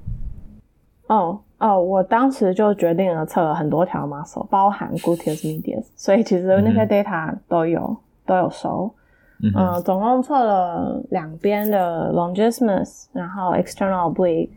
[1.07, 1.41] 哦。
[1.59, 8.93] 哦，我当时就决定了测了很多条 muscle，包含 gluteus medius，所以其实那些 data 都有、嗯、都有收。
[9.42, 14.49] 嗯、总共测了两边的 longissimus，然后 external oblique，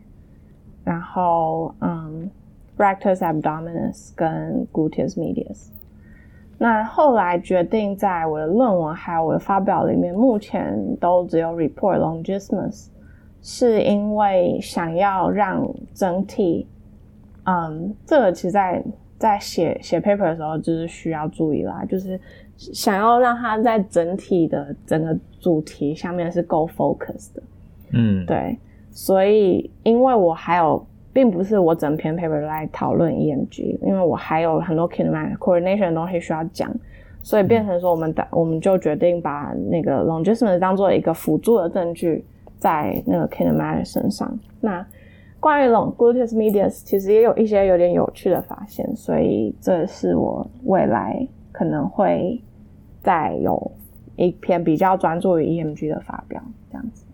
[0.84, 2.30] 然后嗯
[2.78, 5.68] rectus abdominis 跟 gluteus medius。
[6.56, 12.88] 那后来决定在我的论文还有我的发表里面，目前都只有 report longissimus，
[13.42, 16.66] 是因为想要让整体。
[17.44, 18.84] 嗯，这个其实在
[19.18, 22.20] 在写写 paper 的时候，就是需要注意啦，就是
[22.60, 27.42] 想要让它在整体的整个主题下面是够 focus 的。
[27.92, 28.58] 嗯，对，
[28.90, 36.70] 所以因为我还有，并不是我整篇 paper 来讨论 EMG，因为我还有很多 kinematic coordination 的东西需要讲，
[37.22, 42.22] 所以变成说我们的、嗯、我们就决定把那个 longissimus 当做一个辅助的证据，
[42.58, 44.38] 在那个 kinematic 身上。
[44.60, 44.86] 那
[45.40, 52.38] 关于 long gluteus medius，其实也有一些有点有趣的发现，所以这是我未来可能会
[53.02, 53.72] 再有
[54.16, 57.04] 一篇比较专注于 EMG 的发表，这样子。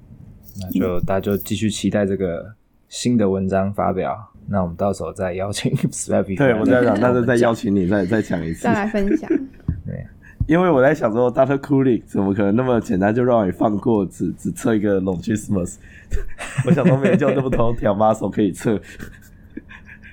[0.60, 2.54] 那就大家就继续期待这个
[2.88, 4.16] 新的文章发表。
[4.48, 5.70] 那我们到时候再邀请。
[6.36, 9.28] 对，我在想，那就再邀请你再再讲一次，再来分享。
[9.84, 10.06] 对
[10.46, 11.58] 因为我在想说，Dr.
[11.58, 15.74] Kulik 怎么可能那么简单就让你放过只只测一个 Longissimus？
[16.64, 18.80] 我想说没就那么多条 muscle 可以测。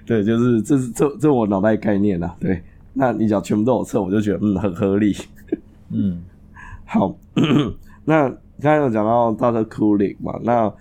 [0.06, 2.36] 对，就是这是这这我脑袋概念啊。
[2.40, 5.16] 对，那你讲全部都有测，我就觉得嗯很合理。
[5.94, 6.24] 嗯，
[6.86, 7.18] 好。
[8.06, 8.30] 那
[8.60, 9.66] 刚才有讲到 Dr.
[9.68, 10.74] Kulik 嘛，那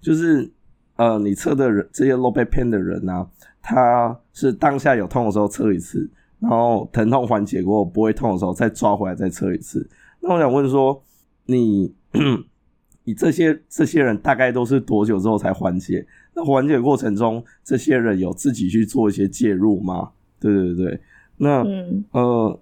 [0.00, 0.52] 就是。
[0.98, 3.30] 呃，你测的人这些 low back pain 的人呢、啊，
[3.62, 9.88] 他是当下有痛的时候测一次，然后疼痛缓解过后不会痛的时候再抓回来再测一次。
[10.18, 11.00] 那我想问说，
[11.46, 11.94] 你
[13.04, 16.04] 你这些这些人大概都是多久之后才缓解？
[16.38, 20.10] 那缓解过程中，这些人有自己去做一些介入吗？
[20.38, 21.00] 对对对，
[21.36, 22.60] 那、嗯、呃，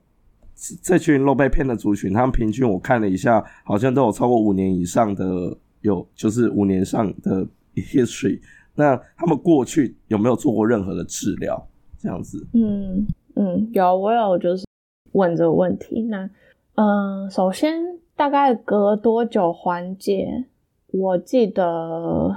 [0.82, 7.46] 这群 back pain 的族群，他们平均我看了一下，好像都有超过五年以上的，有就是五年上的。
[7.76, 8.40] history，
[8.74, 11.62] 那他们过去有没有做过任何的治疗？
[11.98, 14.64] 这样子，嗯嗯，有，我有就是
[15.12, 16.00] 问这个问题。
[16.04, 16.26] 那
[16.76, 17.78] 嗯，首先
[18.16, 20.46] 大概隔多久缓解？
[20.86, 22.34] 我记得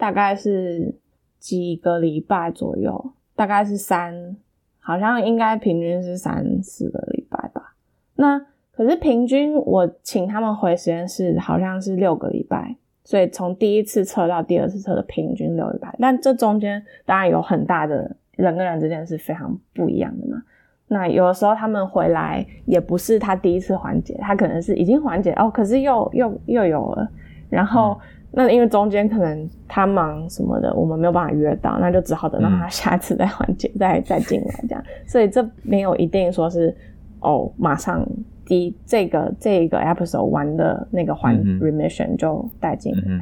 [0.00, 0.94] 大概是
[1.38, 4.34] 几个礼拜左右，大概是三，
[4.78, 7.74] 好像应该平均是三四个礼拜吧。
[8.14, 8.40] 那
[8.72, 12.76] 可是平均我请他们回实验室，好像是六个礼拜。
[13.04, 20.42] 所以从第一次测到第二次测的平均六礼拜，但这中间当然有很大的人跟人之间是非常不一样的嘛。
[20.88, 27.06] 那有的时候他们回来也不是他第一次缓解，他可能是已经缓解哦，可是又又又有了。
[27.50, 27.98] 然后、
[28.32, 34.84] 那因为中间可能他忙什么的，我们没有办法约到，那就只好等到他下次再缓解，嗯、再再进来这样。
[35.06, 36.74] 所以这没有一定说是
[37.20, 38.06] 哦马上。
[38.46, 43.20] 第这个这个 episode 完的那个环 remission 就带进来，嗯，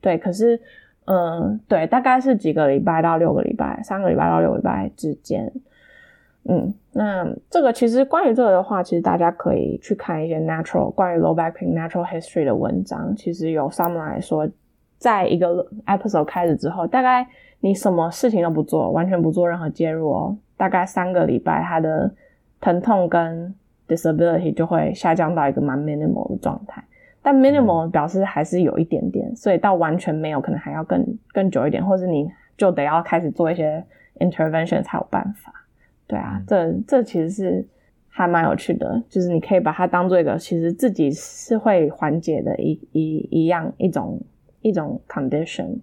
[0.00, 0.60] 对，可是
[1.06, 5.52] 嗯，对，大概是几个礼拜到六个礼拜，三个礼拜到六个礼拜之间，
[6.50, 14.48] 嗯，那这个其实关于这个的话，其实大家可以去看一些 natural 关于 low back pain natural history 的文章，其实有 summarize 说，
[14.96, 17.26] 在一个 episode 开始之后，大概
[17.60, 22.10] 你什么事情都不做，完全不做任何介入哦，大概三个礼拜，它的
[22.62, 23.54] 疼痛跟
[23.86, 26.82] disability 就会下降到一个蛮 minimal 的状态。
[27.20, 33.84] 但 minimal 表示还是有一点点，所以到完全没有可能还要更更久一点，或者你就得要开始做一些
[34.18, 35.52] intervention 才有办法。
[36.08, 37.68] 对啊，这这其实是
[38.08, 44.20] 还蛮有趣的，就是你可以把它当做一个其实自己是会缓解的一一一样一种
[44.62, 45.78] 一种 condition。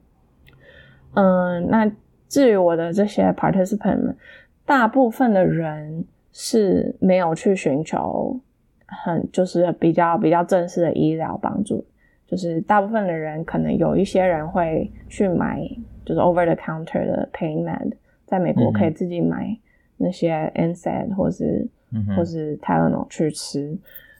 [1.13, 1.89] 嗯，那
[2.27, 4.17] 至于我的这些 participant 们，
[4.65, 8.37] 大部分的人是没有去寻求
[8.85, 11.85] 很就是比较比较正式的医疗帮助，
[12.27, 15.61] 就是大部分的人可能有一些人会去买
[16.03, 17.93] 就是 over the counter 的 pain med，
[18.25, 19.57] 在美国可以自己买
[19.97, 23.77] 那些 NSAID 或是、嗯、或是 Tylenol 去吃。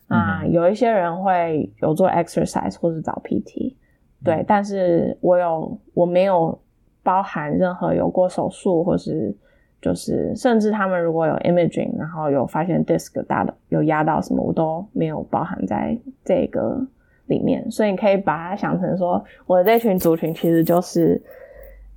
[0.07, 3.75] 啊、嗯，有一些人会有做 exercise 或是找 PT，
[4.23, 6.57] 对，嗯、但是我有我没有。
[7.05, 9.31] 包含任何有过手术，或是
[9.79, 16.83] 就是甚至他们如果有 imaging，然后有发现 disc 大的有压到什么，我都没有包含在这个
[17.27, 17.69] 里面。
[17.69, 21.21] 所以你可以把它想成说，我的这群族群其实就是，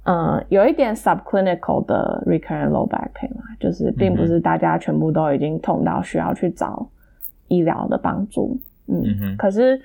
[0.04, 6.88] 嗯，有一点 subclinical 的 recurrent low back pain 嘛，就是并不是大家全部都已经痛到需要去找
[7.48, 8.58] 医疗的帮助。
[8.86, 9.80] 嗯，嗯，可是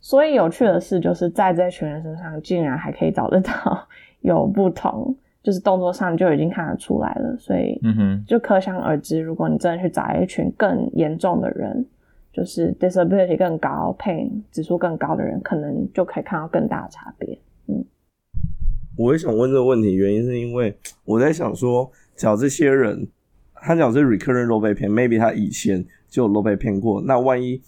[0.00, 3.86] 所以有趣的是，就是在这群人身上，竟然还可以找得到。
[4.20, 11.84] 有不同，就是动作上就已经看得出来了，所以嗯就可想而知，如果你真的去找一群更严重的人，
[12.32, 17.38] 就是 disability 更高、pain 指数更高的人，可能就可以看到更大的差别。
[18.96, 23.06] 我也想问这个问题，原因是因为我在想说，假如这些人
[23.54, 27.60] 他讲是 recurrent low back pain，maybe 他以前就有肉被骗过，那万一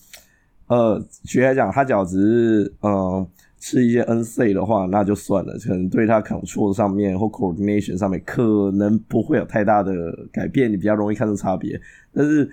[0.66, 2.92] 呃，举例来讲，他假如只是嗯。
[2.92, 9.92] 呃吃一些 NC 的话，那就算了，可能对他 control 上面或 coordination 上面可能不会有太大的
[10.30, 11.80] 改变，你比较容易看出差别。
[12.12, 12.48] 但是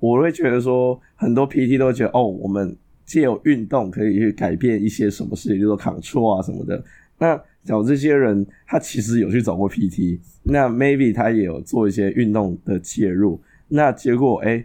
[0.00, 6.82] 我会觉得说，很多 PT 都觉得，哦，我们借有运动可以去改变一些什么事情，就是 control 啊什么的。
[7.18, 14.64] 那假如这些人他其实有去找过 PT，那 maybe 他也有做一些运动的介入，那结果，哎，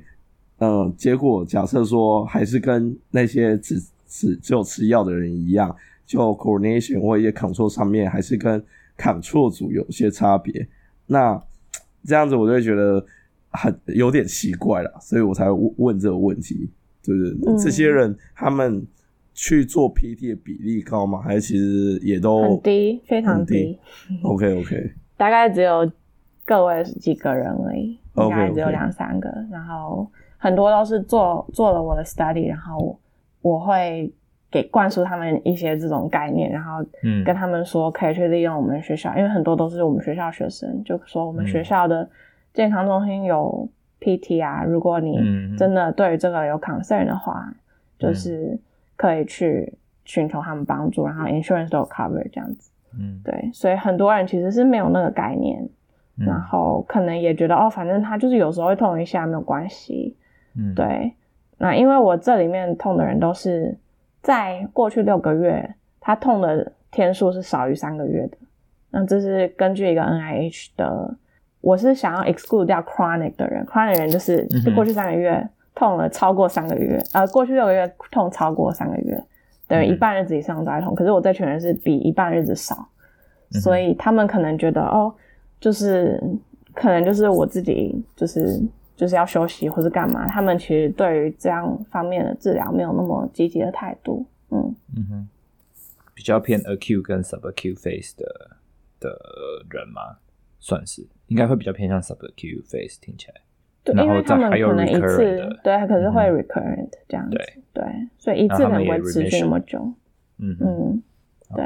[0.59, 8.63] 嗯，结果假设说还是跟那些只只只有吃药的人一样，就 coordination 或一些 control 上面还是跟
[8.95, 10.67] control 组有些差别。
[11.07, 11.41] 那
[12.05, 13.03] 这样子我就会觉得
[13.49, 16.69] 很有点奇怪了，所以我才问问这个问题，
[17.01, 18.85] 就是，嗯、这些人他们
[19.33, 21.21] 去做 PT 的比例高吗？
[21.21, 23.79] 还是其实也都很低，非常低。
[24.23, 25.91] OK OK，大概只有
[26.45, 29.29] 个位几个人而已，应该只有两三个。
[29.29, 29.51] Okay, okay.
[29.51, 32.97] 然后很多都是做做了我的 study，然后。
[33.43, 34.13] 我会
[34.51, 36.73] 给灌输他们一些这种概念，然后
[37.25, 42.07] 跟他们说可以去利用我们学校，嗯、因为很多都是我们学校学生，就说我们学校的
[42.53, 43.67] 健康中心有
[43.99, 45.17] PT 啊，如果你
[45.57, 47.55] 真的对于这个有 concern 的话，嗯、
[47.97, 48.55] 就是
[49.01, 49.73] 可以去
[50.05, 52.69] 寻求他们帮助，然后 insurance 都有 cover 这样子。
[52.93, 55.59] 嗯，对，所以很多人其实是没有那个概念，
[56.19, 60.15] 嗯、然后可能也觉得哦，反正他就是有时候会痛一下，没有关系。
[60.55, 61.11] 嗯，对。
[61.57, 63.75] 那因为我这里面痛的人都是
[64.21, 68.37] 在过去六个月，他痛的天数是少于三个月的。
[68.91, 71.17] 那这是根据一个 NIH 的，
[71.61, 79.23] 我是想要 exclude 掉 chronic 的人，chronic 人就是过去三个月痛了超过三个月，呃，过去六个月痛超过三个月，
[79.67, 80.93] 等于一半日子以上都在痛。
[80.95, 82.87] 可是我这群人是比一半日子少，
[83.61, 85.13] 所以他们可能觉得哦，
[85.59, 86.21] 就是
[86.73, 88.61] 可能就是我自己就是。
[88.93, 90.27] 就是要休息或是干嘛？
[90.27, 94.23] 他们其实对于这样方面的治疗没有那么积极的态度。
[94.51, 95.29] 嗯嗯哼，
[96.13, 98.57] 比较偏 acute 跟 subacute phase 的
[98.99, 99.09] 的
[99.71, 100.17] 人吗，
[100.59, 103.41] 算是应该会比较偏向 subacute phase 听起来。
[103.83, 107.37] 对，因为他们可能一次对，可是会 recurrent 这样子。
[107.37, 107.83] 对对，
[108.17, 109.79] 所以一次可能会持续那么久。
[110.39, 111.03] 嗯嗯，
[111.55, 111.65] 对。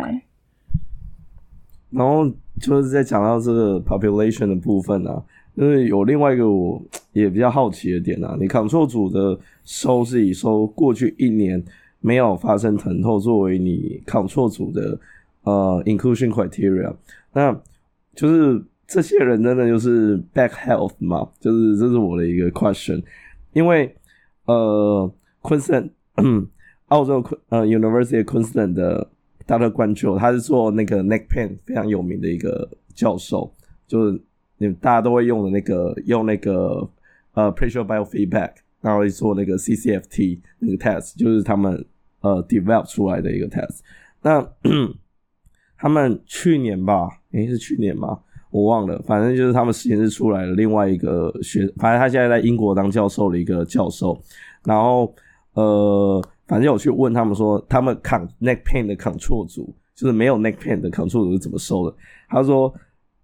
[1.91, 2.25] 然后
[2.59, 5.23] 就是在讲到这个 population 的部分呢、啊。
[5.55, 6.81] 因为有另外一个我
[7.13, 11.63] 也比较好奇的点啊，你 control 组的收是以收过去一年
[12.01, 14.99] 没有发生疼痛作为你 control 组的
[15.43, 16.93] 呃 inclusion criteria，
[17.31, 17.57] 那
[18.13, 21.29] 就是这些人真的就是 back health 吗？
[21.39, 23.03] 就是这是我的一个 question，
[23.53, 23.95] 因为
[24.45, 25.11] 呃
[25.41, 25.89] Queensland
[26.87, 29.09] 澳洲呃 University of Queensland 的
[29.47, 29.71] Dr.
[29.71, 33.53] Grant Gill 他是做那个 neck pain 非常有名的一个教授，
[33.87, 34.21] 就是。
[34.57, 36.89] 你大家都会用的那个，用那个
[37.33, 41.85] 呃 pressure biofeedback，然后做那个 CCFT 那个 test，就是他们
[42.21, 43.79] 呃 develop 出来的一个 test。
[44.21, 44.49] 那
[45.77, 48.17] 他们去年吧，诶、是去年吗？
[48.55, 54.17] 我忘了，反正就是他们实验室出来的另外一个学，反正他现在在英国当教授的一个教授，
[54.63, 55.13] 然后
[55.55, 61.93] 呃，反正我去问他们说，他们抗 neck pain 的 control 组，就是没有 neck pain 的 control 组是怎么收的？
[62.29, 62.73] 他说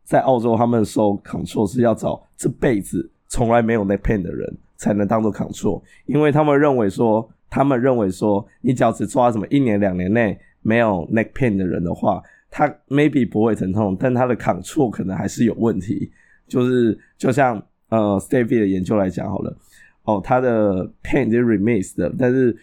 [0.03, 12.21] 在澳洲他们收 control 是要找这辈子从来没有 neck pain 的人才能当做 control，因为他们认为说，他们认为说，你只要只抓什么一年两年内没有 neck pain 的人的话。
[12.51, 16.11] 他 maybe 不会疼痛，但他的 control 可能还是有问题。
[16.47, 17.55] 就是就像
[17.87, 19.57] 呃 Stevie 的研究来讲好了，
[20.03, 22.55] 哦，他的 pain 是 remiss 的，但是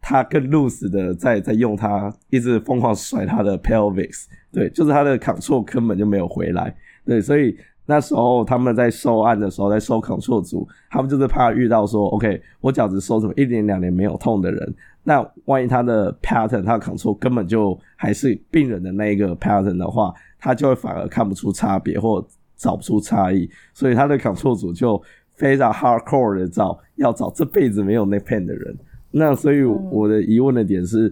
[0.00, 6.74] 他更 loose 的在在用他一直疯狂甩他的 pelvis，对，就是他的 control 根本就没有回来。
[7.04, 14.74] 对，所以那时候他们在收案的时候，在收 control 组，他们就是怕遇到说，OK，我脚趾收什么一年两年没有痛的人。
[15.06, 22.26] 那万一他的 pattern，他的 control 根本就还是病人的那一个 pattern 的话，他就会反而看不出差别或
[22.56, 25.00] 找不出差异，所以他的 control 组就
[25.34, 28.74] 非常 hardcore 的找要找这辈子没有 neck pain 的人。
[29.10, 31.08] 那所以我的疑问的点是，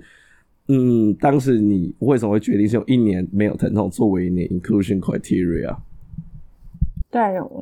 [0.68, 5.76] 嗯，嗯，当时你为什么会决定是用一年没有疼痛作为你的 inclusion criteria？
[7.10, 7.20] 对，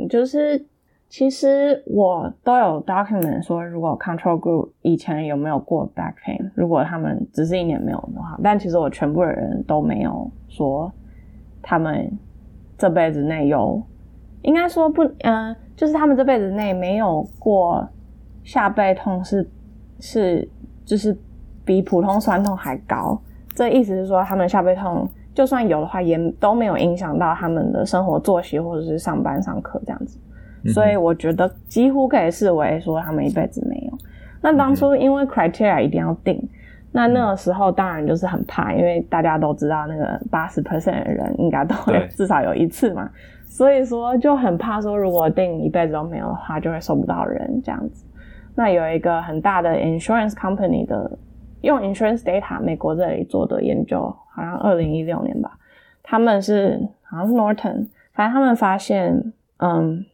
[0.08, 0.64] 就是。
[1.10, 10.90] 其实我都有 document 说，如果 control group 以前有没有过 back pain，如果他们只是一年没有的话，但其实我全部的人都没有说
[11.60, 12.08] 他们
[12.78, 13.82] 这辈子内有，
[14.42, 17.86] 应该说不，嗯、就是他们这辈子内没有过
[18.44, 19.50] 下背痛是
[19.98, 20.48] 是
[20.84, 21.18] 就是
[21.64, 23.20] 比普通酸痛还高。
[23.52, 30.16] 这意思是说，他们下背痛就算有的话，也都没有影响到他们的生活作息或者是上班上课这样子。
[30.66, 33.98] 所以我觉得几乎可以视为说他们一辈子没有。
[34.42, 36.42] 那当初因为 criteria 一定要定，
[36.92, 43.10] 那那个时候当然就是很怕，因为大家都知道那个八十 percent 的人应该都会至少有一次嘛，
[43.44, 48.04] 所以说就很怕说如果定一辈子都没有的话，就会收不到人这样子。
[48.54, 51.18] 那有一个很大的 insurance company 的
[51.60, 54.04] 用 insurance data 美国这里做的研究，
[54.34, 55.58] 好像二零一六年吧，
[56.02, 60.04] 他们是好像是 Norton，反正他们发现，嗯。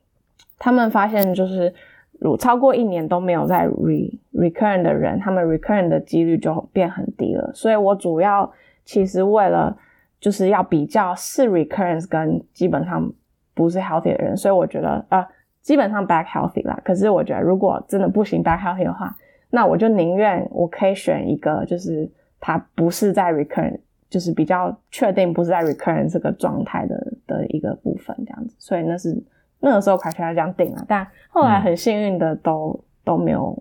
[0.59, 1.73] 他们发现，就是
[2.19, 7.51] 如超过一年都没有在 re recurrent 的人，他们 recurrent 的几率就变很低了。
[7.53, 8.51] 所以我主要
[8.85, 9.77] 其实为了
[10.19, 13.13] 就是要比较是 recurrence 跟基本上
[13.53, 15.27] 不是 healthy 的人，所以我觉得呃
[15.61, 16.81] 基本上 back healthy 啦。
[16.83, 19.15] 可是我觉得如果真的不行 back healthy 的话，
[19.51, 23.79] 那我就宁愿我可以选一个就是他不是在 recurrent，
[24.09, 28.57] 就是比较确定不是在 recurrent 这个状态的的一个部分这样子。
[28.59, 29.23] 所以那是。
[29.61, 33.61] 那个时候，快需要这样定了，但后来很幸运的都、嗯、都没有，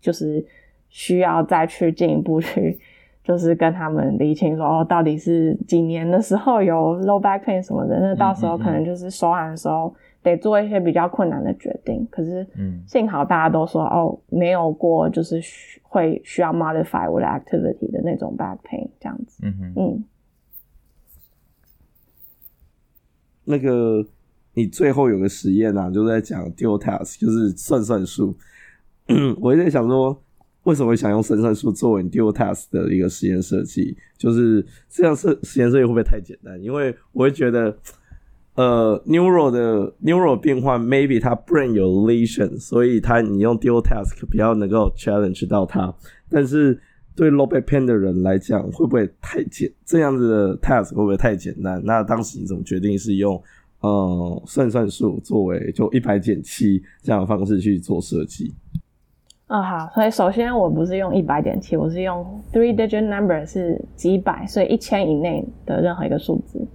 [0.00, 0.44] 就是
[0.88, 2.78] 需要再去进一步去，
[3.22, 12.06] 就是跟他们厘清说，哦，到底是几年的时候有 low back pain 什么的，那到时候可能就是收案的时候得做一些比较困难的决定。
[12.10, 12.46] 可是，
[12.86, 15.40] 幸好大家都说，哦，没有过就是
[15.82, 19.44] 会需要 modify 我的 activity 的那种 back pain 这样子。
[19.44, 20.04] 嗯嗯，
[23.44, 24.06] 那个。
[24.54, 28.36] 你最后有个实验啊，就是在讲 dual task，就是算算数。
[29.40, 30.18] 我一直在想说，
[30.62, 33.96] 为什么想用算算数作为 dual task 的一个实验设计？
[34.16, 36.58] 就是这样设实验设计会不会太简单？
[36.62, 37.76] 因为我会觉得，
[38.54, 45.92] 呃，neural 的 neural 变换，maybe 它 brain 有 lesion，所以它你用 dual task 比较能够 challenge 到它。
[46.30, 46.80] 但是
[47.16, 49.70] 对 low back pain 的人来讲，会不会太简？
[49.84, 51.82] 这样子的 task 会不会太简单？
[51.84, 53.42] 那当时你怎么决定是用？
[53.84, 58.54] 呃，算算数作为就一百减七这样的方式去做设计。
[59.48, 66.66] 嗯，好，所以首先我不是用一百减七，我是用 three digit number 是几百，所以一千以内的任何一个数字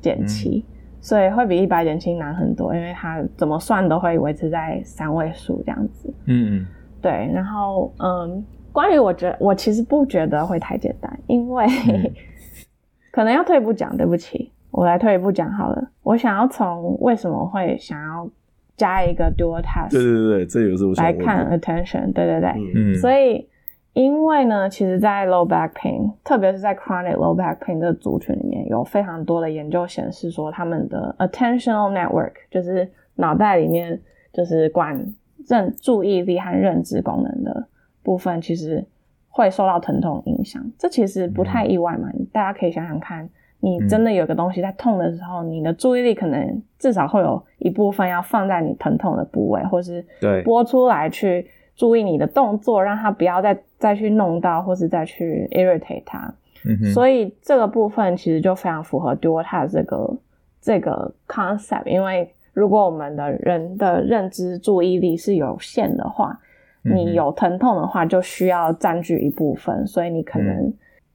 [0.00, 6.14] 减七，嗯，所以会比一百减七难很多，因为它怎么算都会维持在三位数这样子。
[6.26, 6.66] 嗯嗯，
[7.00, 7.10] 对。
[7.34, 12.12] 然后，嗯，关于我觉得我其实不觉得会太简单，因为、嗯、
[13.10, 14.52] 可能要退一步讲，对不起。
[14.72, 18.28] 我来退一步讲好了，我想要从为什么会想要
[18.74, 23.46] 加一个 dual task，对对对，这也是我想来看 attention，对对对，嗯，所以
[23.92, 34.00] 因为呢，其实，在 low back pain，特别是在 chronic low back pain 这个族群里面，有非常多的研究显示说，他们的 attentional network，就是脑袋里面
[34.32, 34.98] 就是管
[35.46, 37.66] 认注意力和认知功能的
[38.02, 38.82] 部分，其实
[39.28, 40.64] 会受到疼痛影响。
[40.78, 43.28] 这其实不太意外嘛，嗯，大家可以想想看。
[43.64, 50.04] 你真的有个东西在痛的时候，嗯，你的注意力可能至少会有一部分要放在你疼痛的部位，或是
[50.44, 51.46] 拨出来去
[51.76, 56.34] 注意你的动作，让它不要再再去弄到，或是再去 irritate 它。
[56.64, 56.92] 嗯哼。
[56.92, 60.16] 所以这个部分其实就非常符合 dual task 这个
[60.60, 66.36] 这个 concept，因为如果我们的人的认知注意力是有限的话，
[66.82, 70.72] 你有疼痛的话，就需要占据一部分，所以你可能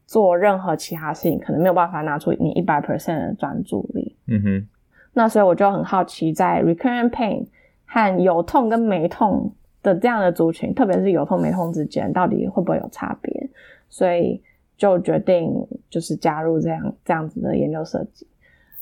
[0.08, 4.16] 做任何其他事情，可能没有办法拿出你一百 percent 的专注力。
[4.26, 4.68] 嗯哼。
[5.14, 7.46] 那所以我就很好奇，在 recurrent pain
[7.86, 9.52] 和有痛跟没痛
[9.84, 13.50] 的这样的族群，特别是有痛没痛之间，到底会不会有差别？
[13.90, 14.42] 所以
[14.78, 15.52] 就决定
[15.90, 18.28] 就是加入这样这样子的研究设计。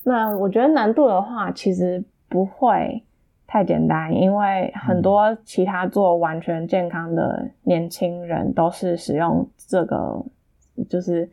[0.03, 3.01] 那我觉得难度的话，其实不会
[3.47, 10.21] 太简单，因为很多其他做完全健康的年轻人都是使用这个，
[10.89, 11.29] 就是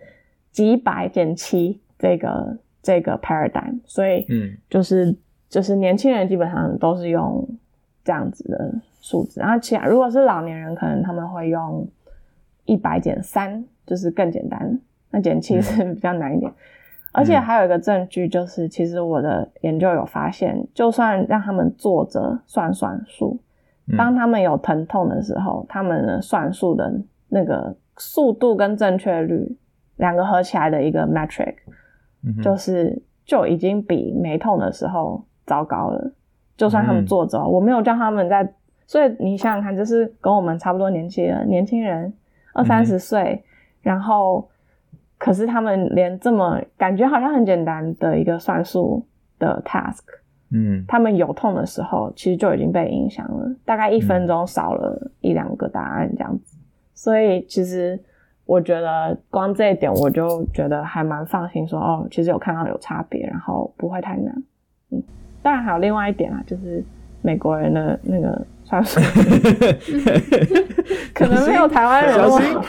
[0.51, 2.59] 几百减七这个。
[2.85, 5.17] 这个 paradigm，所以嗯，就是、嗯、
[5.49, 7.49] 就是年轻人基本上都是用
[8.03, 11.87] 这样子的数字，然后其他如果是老年人，可能他们会用
[12.65, 14.81] 一百减三，就是更简单。
[15.13, 16.55] 那减七是比较难一点，嗯、
[17.13, 23.39] 而且还有一个证据就是，其实我的研究有发现，就算让他们坐着算算数，
[23.97, 26.93] 当他们有疼痛的时候，他们的算数的
[27.29, 29.57] 那个速度跟正确率
[29.97, 31.55] 两个合起来的一个 metric。
[32.41, 36.13] 就是就已经比没痛的时候糟糕了。
[36.57, 38.49] 就算他们坐着，嗯、我没有叫他们在，
[38.87, 42.13] 所以你想想看，就是跟我们差不多年纪的年轻人，
[42.53, 43.43] 二三十岁，
[43.81, 44.49] 然后
[45.19, 49.05] 可是他们连这么感觉好像很简单的一个算术
[49.41, 50.05] 的 task，
[50.53, 56.52] 嗯，他们有痛的时候，其实就已经被影响了，大概一分钟少了一两个答案这样子，
[57.03, 57.99] 所以其实。
[58.45, 64.43] 我觉得光这一点我就觉得还蛮放心说，说哦，其实有看到有差别，然后不会太难。
[64.91, 65.01] 嗯，
[65.43, 66.85] 当然还有另外一点啊，就是
[67.23, 69.01] 美国人的那个算术，
[71.15, 72.61] 可能没有台湾人那么好。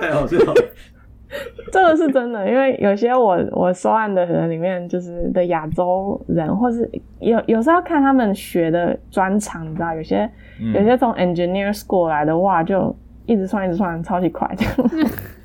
[0.00, 0.54] 太好笑了，
[1.72, 12.94] 这个是真的，因为有些我我收案的人里面，就是的亚洲人，或是有有时候看他们学的专长，你知道，有些、嗯、有些从 engineer school 来的话就。
[13.28, 14.64] 一直算，一直算，超级快的。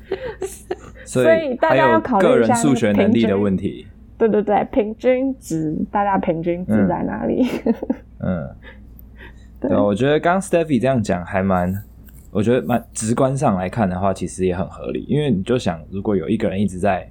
[1.04, 3.86] 所以大家要考虑一下数学能力的问题。
[4.16, 7.46] 对对对，平均值，大家平均值在哪里？
[8.20, 8.48] 嗯，
[9.60, 11.74] 对，对，我觉得刚刚 Steffi 这样讲还蛮，
[12.34, 15.04] 我觉得蛮直观上来看的话，其实也很合理。
[15.08, 17.08] 因为你就想，如果有一个人一直在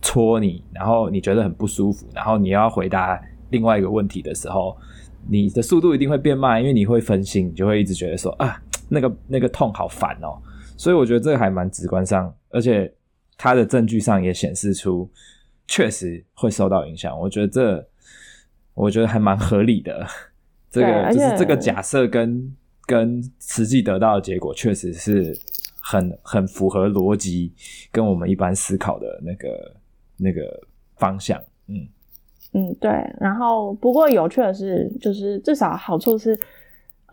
[0.00, 3.20] 戳你，然后你觉得很不舒服，然后你要回答
[3.50, 4.74] 另外一个问题的时候，
[5.28, 8.60] 你的速度一定会变慢，因为你会分心，你就会一直觉得说啊。
[8.92, 10.36] 那个那个痛好烦哦，
[10.76, 12.92] 所以我觉得这个还蛮直观上，而且
[13.38, 15.08] 他的证据上也显示出
[15.68, 17.16] 确实会受到影响。
[17.16, 17.88] 我觉得这
[18.74, 20.04] 我觉得还蛮合理的，
[20.72, 22.52] 这个就是这个假设跟
[22.86, 25.36] 跟实际得到的结果确实是
[25.82, 27.52] 很很符合逻辑，
[27.90, 29.74] 跟我们一般思考的那个
[30.16, 30.60] 那个
[30.96, 31.40] 方向。
[31.68, 31.88] 嗯
[32.52, 32.90] 嗯，对。
[33.20, 36.38] 然后不过有趣的是，就是至少好处是。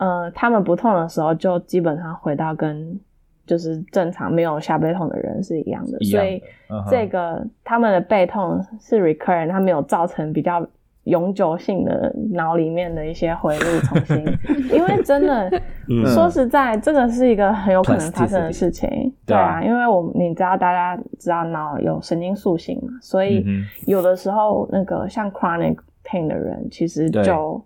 [0.00, 2.96] 呃，他们不痛的时候，就基本上回到跟
[3.44, 6.88] 就是正常没有下背痛的人是一样的，样的所以、uh.
[6.88, 10.64] 这个他们的背痛是 recurrent，他没有造成比较
[11.08, 14.16] 永久性的脑里面的一些回路重新，
[14.72, 15.50] 因为真的、
[15.88, 23.44] 嗯、说实在，这个是一个很有可能发生的事情，对啊，因为我你知道大家知道脑有神经塑性嘛，所以
[23.86, 27.60] 有的时候那个像 chronic pain 的人，其实就。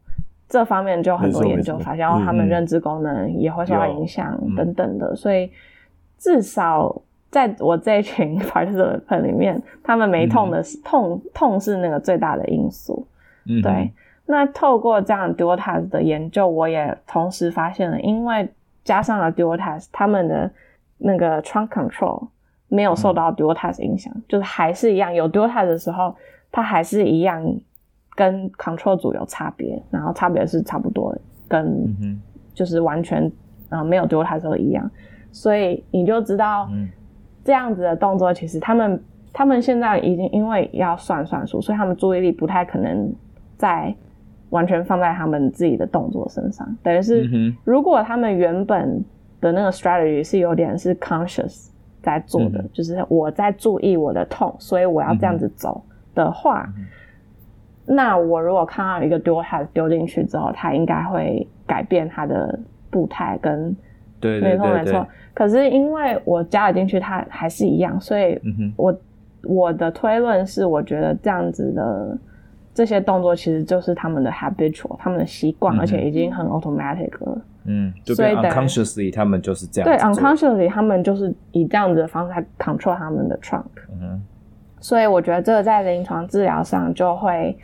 [0.48, 5.50] 这方面就很多研究发现，然后他们认知功能也会受到影响等等的，嗯、所以
[6.18, 6.94] 至少
[7.30, 13.02] 在我这一群 participant 里面，他们没痛的痛，痛是那个最大的因素。
[13.46, 13.92] 嗯、对，
[14.26, 18.48] 那透过这样 dual task 的研究，我也同时发现了，因为
[18.84, 20.50] 加上了 dual task，他们的
[20.98, 22.28] 那个 trunk control
[22.68, 26.14] 没有受到 dual task 影响，嗯、就是还是一样有 dual task 的时候，
[26.50, 27.44] 它还是一样。
[28.14, 31.16] 跟 control 组有差别，然后差别是差不多，
[31.48, 31.88] 跟
[32.52, 33.26] 就是完全
[33.70, 34.90] 啊、呃、没有 dual task 的时候一样，
[35.30, 36.68] 所以你就知道
[37.42, 43.10] 这样子的动作，其实他们他们现在已经因为要算算数，所以他们注意力不太可能
[43.62, 43.94] 再
[44.50, 49.00] 完全放在他们自己的动作身上，等于是如果他们原本
[49.40, 51.68] 的那个 strategy 是有点是 conscious
[52.02, 55.80] 在做的，就是我在注意我的痛，所以我要这样子走
[56.12, 56.68] 的话。
[57.86, 62.58] 那我如果看到一个 dual task 丢进去之后，他应该会改变他的
[62.90, 63.76] 步态跟，
[64.18, 65.06] 对，没错没错。
[65.32, 68.40] 可是因为我加了进去，它还是一样，所以
[68.76, 69.00] 我
[69.44, 72.18] 我的推论是，我觉得这样子的
[72.74, 77.42] 这些动作其实就是他们的 habitual，他们的习惯，而且已经很 automatic 了。
[77.64, 79.88] 嗯，所以 unconsciously 他们就是这样。
[79.88, 83.64] 对，unconsciously 他们就是以这样子的方式来 control 他们的 trunk。
[84.00, 84.22] 嗯。
[84.80, 87.56] 所以我觉得这个在临床治疗上就会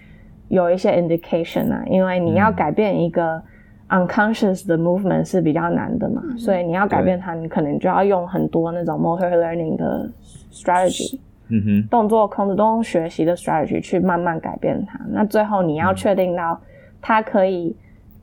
[0.47, 3.43] 有一些 indication 啊，因为你要改变一个
[3.89, 10.09] unconscious 的 movement 是比较难的嘛，嗯、所以你要改变它，你可能就要用很多那种 motor learning 的
[10.53, 14.99] strategy，嗯哼，动作控制、动作学习的 strategy 去慢慢改变它。
[15.11, 16.61] 那最后你要确定到
[17.01, 17.74] 它可以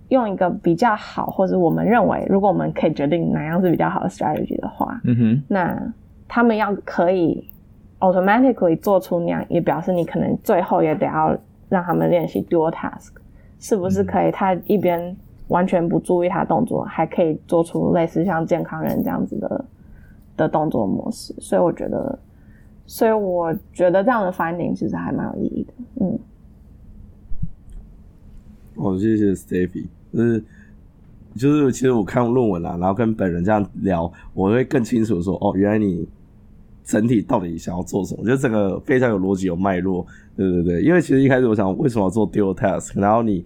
[0.09, 5.93] 用一个比较好，或者我们认为，如果我们可以决定哪样是比较好的 strategy 的话，嗯哼，那
[6.27, 7.47] 他们要可以
[7.99, 11.35] automatically 做出那样，也表示你可能最后也得要
[11.69, 13.13] 让他们练习 dual task，
[13.59, 14.31] 是不是可以？
[14.31, 15.15] 他一边
[15.47, 19.65] 完全不注意他动作，还可以做出类似像健康人这样子的
[20.37, 21.33] 的动作模式。
[21.39, 22.19] 所以我觉得，
[22.85, 25.73] 所以我觉得这样的 finding 其实还蛮有意义的。
[26.01, 26.19] 嗯。
[28.75, 30.43] 哦，谢谢 Steffi，就是
[31.35, 36.07] 就是，其实我看论文啊，然后跟本人这样聊，我会更清楚说，哦，原来你
[36.83, 40.05] 整体到底想要做什么，就整个非常有逻辑、有脉络，
[40.35, 40.81] 对对对。
[40.81, 43.45] 因为其实一开始我想为什么要做 dual task，然后你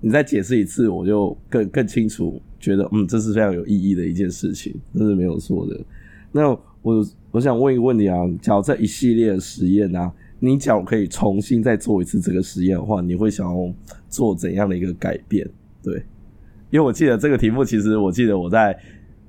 [0.00, 5.80] 你再解释一次，我就更更清楚，觉得嗯，这是非常有意义的一件事情，这是没有错的。
[6.30, 10.12] 那我我想问一个问题啊，假如这一系列的实验啊。
[10.40, 13.74] 你假如可以重新再做一次这个实验的话，你会想要
[14.10, 15.48] 做怎样的一个改变？
[15.82, 15.94] 对，
[16.68, 18.78] 因为我记得这个题目，其实我记得我在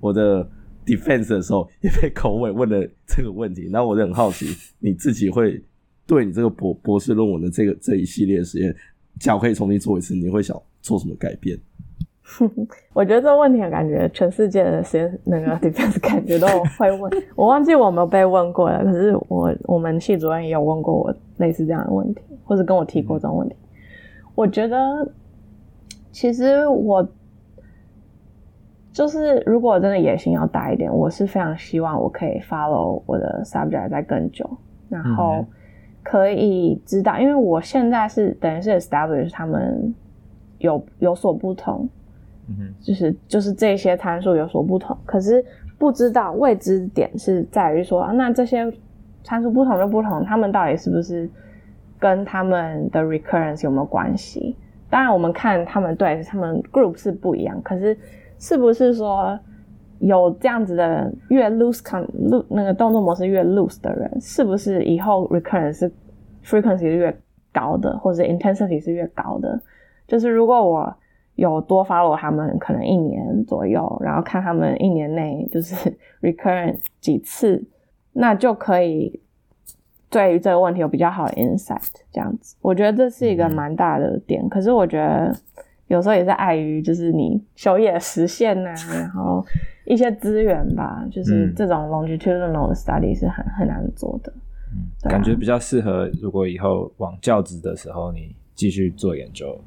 [0.02, 0.46] 我的
[0.86, 4.48] defense 的时候也被口委问了这个问题，那我就很好奇，
[4.78, 5.64] 你自己会
[6.06, 8.76] 对你这个博博士论文的这个这一系列实验，
[9.18, 11.58] 假如可以重新做一次，你会想做什么改变？
[12.92, 16.48] 我觉得这个问题，我感觉全世界的实验那个 defense 感觉都
[16.80, 17.12] 会问。
[17.36, 23.56] 我忘记我有没有被问过了，可是我我们系主任也有问过我类似这样的问题，或者跟我提过这种问题。
[24.34, 24.78] 我觉得
[26.12, 27.08] 其实我
[28.92, 34.50] 就是如果真的野心要大一点，我是非常希望我可以 follow 我的 subject 在更久，
[34.90, 35.46] 然后
[36.02, 39.94] 可以知道，因为我现在是等于是 establish 他们
[40.58, 41.88] 有有所不同。
[42.48, 45.44] 嗯，就是就是这些参数有所不同，可是
[45.78, 48.72] 不知道未知点是在于说，那这些
[49.24, 51.30] 参数不同就不同，他们到底是不是
[52.00, 54.56] 跟他们的 recurrence 有没有关系？
[54.90, 57.98] 当然，我们看他们对他们 group 是不一样，可是
[58.38, 59.38] 是不是说
[60.00, 65.92] 有这样子的越 loose con loose 那个动作模式越 loose 的人，是不是以后 recurrence 是
[66.44, 67.18] frequency 是越
[67.52, 69.60] 高的，或者 intensity 是越高的？
[70.08, 70.96] 就是如果我
[71.36, 75.76] 有多 follow 他们可能一年左右，然后看他们一年内就是
[76.22, 77.64] recurrent 几次，
[78.14, 79.20] 那就可以
[80.10, 81.92] 对于这个问题有比较好的 insight。
[82.12, 84.48] 这样子，我觉得这是一个蛮大的点。
[84.48, 85.36] 可是我觉得
[85.88, 89.44] 有时候也是碍于就是你修业实现呐、啊，然后
[89.86, 94.32] 一些资源吧，就是这种 longitudinal study 是很很难做的。
[94.74, 99.60] 嗯，感觉比较适合如果以后往教职的时候，你继续做研究。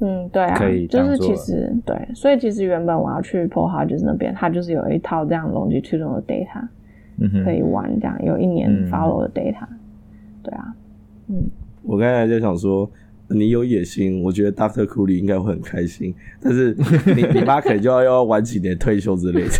[0.00, 6.68] 嗯，对啊，可以就是其实对，所以其实原本我要去 Paul Hodges 那边，它就是有一套这样 longitudinal 的 data，
[7.18, 9.78] 嗯哼，可以玩这样，有一年 follow 的 data，嗯，
[10.44, 10.72] 对啊，
[11.28, 11.50] 嗯，
[11.82, 12.88] 我刚才就想说，
[13.28, 14.86] 你有野心，我觉得 Dr.
[14.86, 16.76] Cooley 应该会很开心，但是
[17.16, 19.50] 你你妈可能就要要晚几年退休之类的。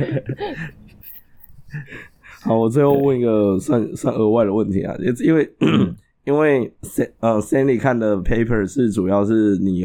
[2.40, 5.46] 好，我最后问一个算算额外的问题啊，因为。
[6.28, 6.70] 因为
[7.20, 9.82] 呃，Sandy 看的 paper 是主要是你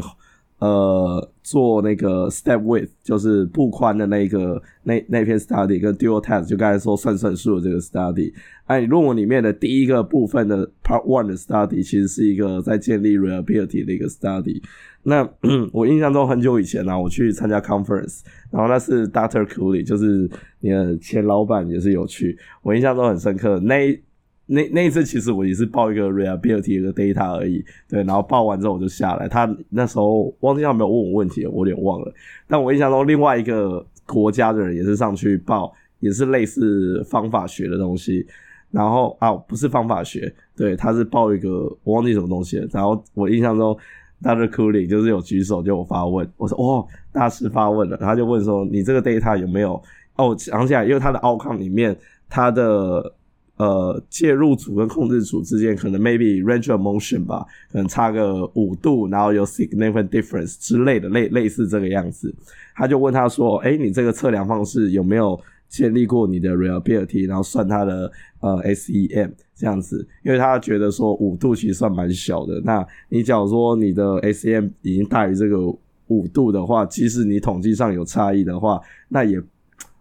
[0.58, 8.30] 呃做那个 step width，就是步宽的那个那那篇 study 跟 dual test，就刚才说算算数的这个 study。
[8.66, 14.62] 哎，你论文里面的第一个部分的 part one 的 study 其实是一个在建立 reliability 的一个 study。
[15.02, 15.26] 那
[15.72, 18.20] 我印象中很久以前呢、我去参加 conference，
[18.50, 19.46] 然后那是 Dr.
[19.46, 20.28] Cooley，就是
[20.60, 23.58] 你的前老板也是有去，我印象中很深刻。
[23.60, 23.98] 那
[24.46, 29.26] 那那一次其实我也是报一个 reliability 的 data 而已，对，然后报完之后我就下来。
[29.26, 32.12] 他那时候忘记他有没有问我问题，我有点忘了。
[32.46, 38.26] 但我印象中另外一个国家的人也是上去报，也是类似方法学的东西。
[38.70, 42.68] 然后啊，不是方法学，对，他是报一个我忘记什么东西了。
[42.70, 43.74] 然后我印象中
[44.22, 44.46] Dr.
[44.50, 49.82] Cooley 就是有举手就有发问，我说哦，大师发问了，他就问说你这个 data 有没有？
[50.16, 51.96] 哦，想起来，因为他的 outcome 里面
[52.28, 53.14] 他的。
[53.56, 62.34] 呃，介入组跟控制组之间可能 maybe range of motion 吧，可能差个五度，然后有 significant difference 之类的，类类似这个样子。
[62.74, 67.28] 他就问他说：“诶，你这个测量方式有没有建立过你的 reliability？
[67.28, 72.60] 然后算它的呃 SEM 这样子，因为他觉得说五度其实算蛮小的。
[72.64, 75.60] 那你假如说你的 SEM 已经大于这个
[76.08, 79.40] 五度的话，即使你统计上有差异的话，那也。”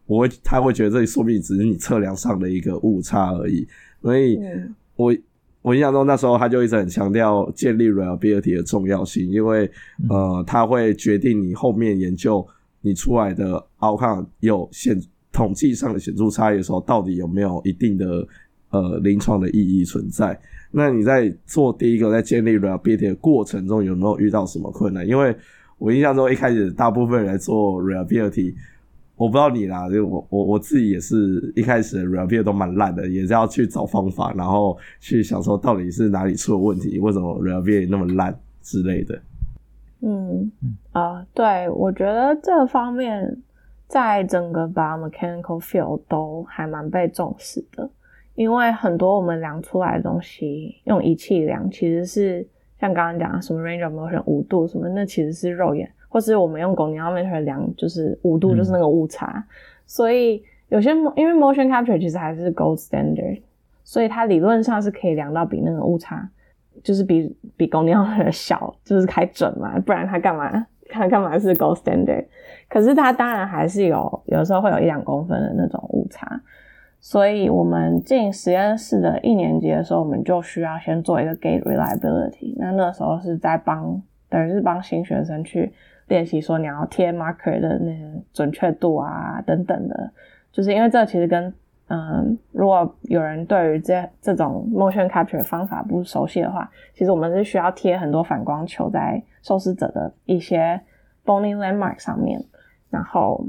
[0.05, 3.65] 我会他会觉得这里说明只是你测量上的一个误差而已。
[4.01, 4.37] 所以
[4.97, 5.17] 我，我
[5.61, 9.69] 我印象中那时候他就一直很强调建立 reliability 的重要性，因为
[10.09, 12.45] 呃，他会决定你后面研究
[12.81, 15.01] 你出来的 outcome 有显
[15.31, 18.27] 统计上的显著差异的时候，到底有没有一定的
[18.71, 20.37] 呃临床的意义存在？
[20.69, 25.07] 那你在做第一个在建立 reliability 的过程中，有没有遇到什么困难？
[25.07, 25.33] 因为
[25.77, 28.53] 我印象中一开始大部分人来做 reliability。
[29.15, 39.21] 我不知道你啦，就我我我自己也是一开始 review 都蛮烂的，也是要去找方法，然后去想说到底是哪里出了问题，为什么 review 那么烂之类的。
[40.01, 40.51] 嗯
[40.91, 43.37] 啊、对，我觉得这方面
[43.87, 47.89] 在整个 biomechanical field 都还蛮被重视的，
[48.35, 52.45] 因为很多我们量出来的东西用仪器量，其实是
[52.81, 55.89] 像刚刚讲的什么 range of motion 五度什么，那其实是肉眼。
[56.13, 59.33] 或是我们用 goniometer 量，就是五度，就是那个误差。
[59.35, 59.43] 嗯、
[59.87, 63.41] 所以有些因为 motion capture 其实还是 gold standard，
[63.83, 66.29] 所以它理论上是可以量到比那个误差，
[66.83, 69.79] 就是比比 goniometer 小，就是还准嘛。
[69.79, 70.67] 不然它干嘛？
[70.91, 72.25] 它干嘛是 gold standard？
[72.69, 76.39] 可是它当然还是有，有时候会有一两公分的那种误差。
[76.99, 82.53] 所以我们进实验室的一年级的时候，我们就需要先做一个 gate reliability。
[82.57, 83.99] 那那时候是在帮，
[84.29, 85.73] 等于是帮新学生去。
[86.07, 90.11] 练习说你要贴 marker 的那个准确度啊等等的，
[90.51, 91.53] 就是因为这其实跟
[91.87, 100.79] 嗯，如果有人对于这这种 motion capture 方法不熟悉的话，其实我们是需要贴很多反光球在受试者的一些
[101.25, 102.43] bony landmark 上面，
[102.89, 103.45] 然后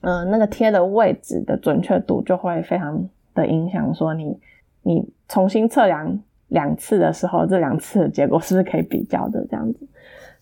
[0.00, 4.40] 嗯，那个贴的位置的准确度就会非常的影响，说你
[4.82, 6.18] 你重新测量
[6.48, 9.86] 两次的时候，这两次的结果是不是可以比较的这样子。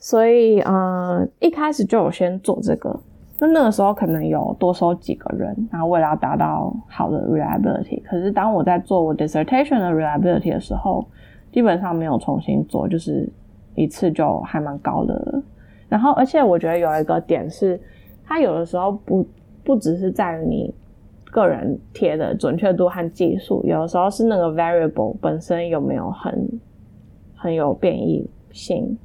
[0.05, 2.95] 所以，嗯，一开始就有先做这个。
[3.41, 8.03] 那那个时候可能有多收几个人，然后为了要达到好的 reliability。
[8.03, 11.07] 可是当我在做我 dissertation 的 reliability 的时候，
[11.51, 13.27] 基本上没有重新做，就是
[13.75, 15.43] 一次就还蛮高的了。
[15.89, 17.81] 然后，而且我觉得有一个点是，
[18.27, 19.27] 它有的时候不
[19.65, 20.75] 不只是在于你
[21.25, 26.47] 个人贴的准确度和技术，有的时候是那个 variable 本身有没有很
[27.35, 28.99] 很有变异性。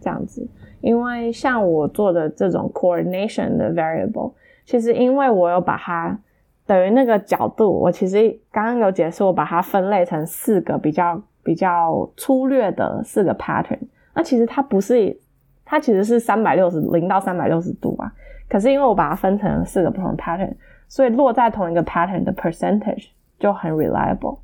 [0.00, 0.48] 这样子，
[0.80, 4.32] 因为像我做的这种 coordination 的 variable，
[4.64, 6.18] 其实因为我有把它
[6.66, 13.78] 等于那个角度，我其实刚刚有解释，我把它分类成四个比较比较粗略的四个 pattern。
[14.14, 15.16] 那其实它不是，
[15.64, 18.12] 它其实是三百六十零到三百六十度啊。
[18.48, 20.54] 可是因为我把它分成四个不同 pattern，
[20.88, 24.38] 所以落在同一个 pattern 的 percentage 就很 reliable，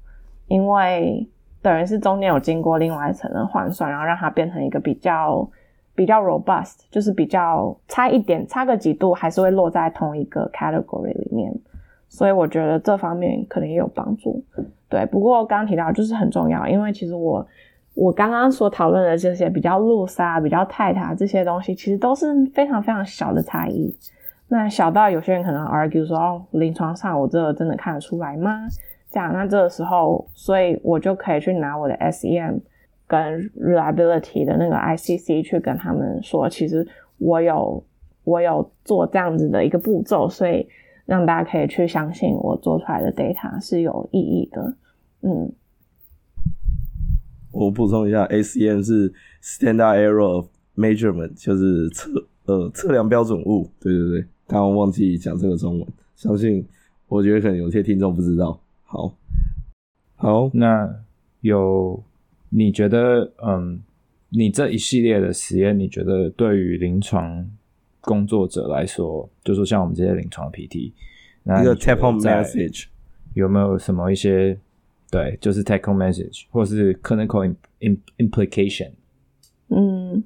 [0.48, 1.28] 因为。
[1.66, 5.50] 等于是中间有经过另外一层的换算，然后让它变成一个比较
[5.96, 11.52] 比较 robust，就是比较差一点，差个几度还是会落在同一个 category 里面。
[12.08, 14.40] 所以我觉得这方面可能也有帮助。
[14.88, 17.44] 对，不过刚提到就是很重要，因为其实我
[17.94, 23.92] 我刚刚所讨论的这些比较 loose 啊、比较泰塔这些东西，其实都是非常非常小的差异。
[24.46, 28.68] 那小到有些人可能 argue 说，哦，临床上我这个真的看得出来吗？
[29.16, 32.60] 这样，那这个时候，所以我就可以去拿我的 SEM
[33.06, 36.86] 跟 reliability 的那个 ICC 去跟他们说，其实
[37.16, 37.82] 我有
[38.24, 40.68] 我有做这样子的一个步骤，所以
[41.06, 44.76] 让大家可以去相信我做出来的 data 是有意义的。
[45.22, 45.50] 嗯，
[47.52, 49.10] 我补充一下，SEM 是
[49.42, 50.46] Standard Error of
[50.76, 52.10] Measurement，就是测
[52.44, 53.66] 呃测量标准物。
[53.80, 56.68] 对对对，刚刚忘记讲这个中文，相信
[57.08, 58.60] 我觉得可能有些听众不知道。
[58.88, 59.12] 好，
[60.14, 60.88] 好，那
[61.40, 62.00] 有
[62.50, 63.82] 你觉得，嗯，
[64.28, 67.44] 你这一系列的实验，你觉得对于临床
[68.00, 70.92] 工作者来说，就说像我们这些临床 PT，
[71.42, 72.84] 那一个 take home message
[73.34, 74.56] 有没有什么一些
[75.10, 77.52] 对，就是 take home message 或是 clinical
[78.18, 78.92] implication？
[79.70, 80.22] 嗯，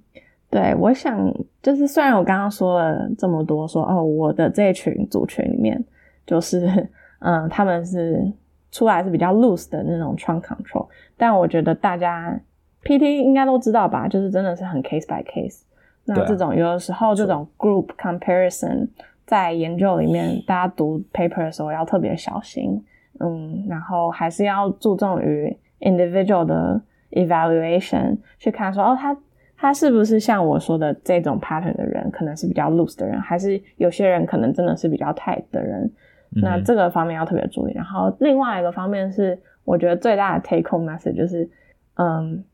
[0.50, 5.82] 对，我想就是虽然我刚刚说了这么多说，说哦，我的这群组群里面，
[6.26, 6.88] 就是
[7.20, 8.30] 嗯，他们是。
[8.70, 12.40] 出来是比较 loose 的那种 trunk control，但我觉得大家
[12.84, 15.62] PT 应该都知道吧，就是真的是很 case by case。
[16.04, 18.88] 那这种有的时候这种 group comparison
[19.26, 22.82] 在研究里面，大家读 paper 的时候要特别小心，
[23.20, 29.16] 嗯，然后还是要注重于 individual 的 evaluation，去看说哦，他
[29.56, 35.90] 他是不是像我说的这种 pattern 的人，可能是比较 loose 的人，还是有些人可能真的是比较 tight 的人。
[36.32, 41.48] 那这个方面要特别注意，然后另外一个方面是，我觉得最大的 take home message 就是，
[41.94, 42.44] 嗯，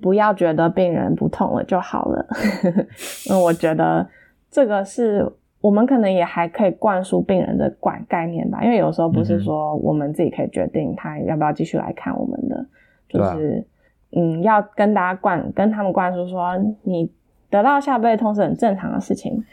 [0.00, 2.26] 不要觉得病人不痛了就好了。
[3.28, 4.08] 那 我觉得
[4.50, 12.66] 这个是我们可能也还可以灌输病人的管概念吧，因为有时候不是说我们自己可以决定他要不要继续来看我们的，嗯、
[13.08, 13.64] 就是、
[14.10, 17.12] 啊、嗯，要跟大家灌跟他们灌输说，你
[17.50, 19.44] 得到下背痛是很正常的事情，嗯、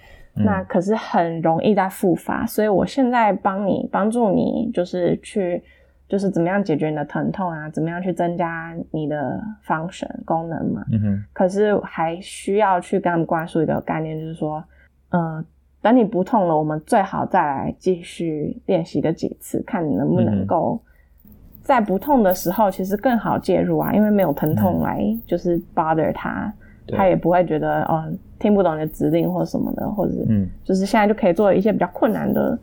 [0.45, 5.61] 那可是很容易再复发，所以我现在帮你帮助你，就是去
[6.07, 14.63] 就是怎么样解决你的疼痛啊，怎么样去增加你的 function 功能嘛，嗯哼，可是还需要去跟他们灌输一个概念，就是说，
[15.09, 15.45] 嗯、呃。
[15.81, 20.77] 等你不痛了，我们最好再来继续练习个几次，看你能不能够
[21.63, 26.53] 在不痛的时候，其实更好介入啊，因为没有疼痛来就是 bother 它，嗯、
[26.95, 28.05] 他也不会觉得哦
[28.39, 32.57] 听不懂你的指令或什么的，或者嗯，就是现在就可以做一些比较困难的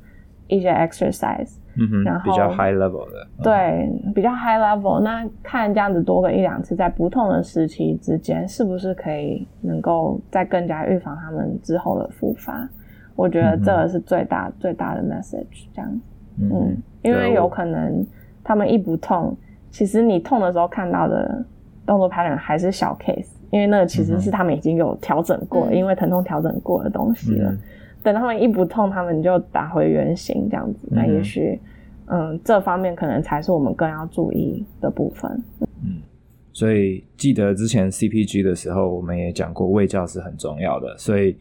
[0.47, 12.69] 一些 exercise，嗯哼，然后比较 high level 的，对，嗯、比较 high level，那看这样子多个一两次，在不痛的时期之间，是不是可以能够再更加预防他们之后的复发？
[13.15, 16.01] 我觉得这个是最大、嗯、最大的 message，这样，
[16.41, 18.07] 嗯，嗯，因为有可能
[18.45, 19.37] 他们一不痛，
[19.71, 21.45] 其实你痛的时候看到的
[21.85, 27.51] 动作 pattern 还是小 case，因为那个其实是他们已经有调整过，嗯、因为疼痛调整过的东西了。
[27.51, 27.59] 嗯、
[28.03, 31.61] 等他们一不痛，他们就打回原形，这样子，那也许，
[32.07, 35.31] 嗯，这方面可能才是我们更要注意的部分。
[35.83, 36.01] 嗯，
[36.53, 41.37] 所以记得之前 CPG 的时候，我们也讲过，卫教是很重要的，所以。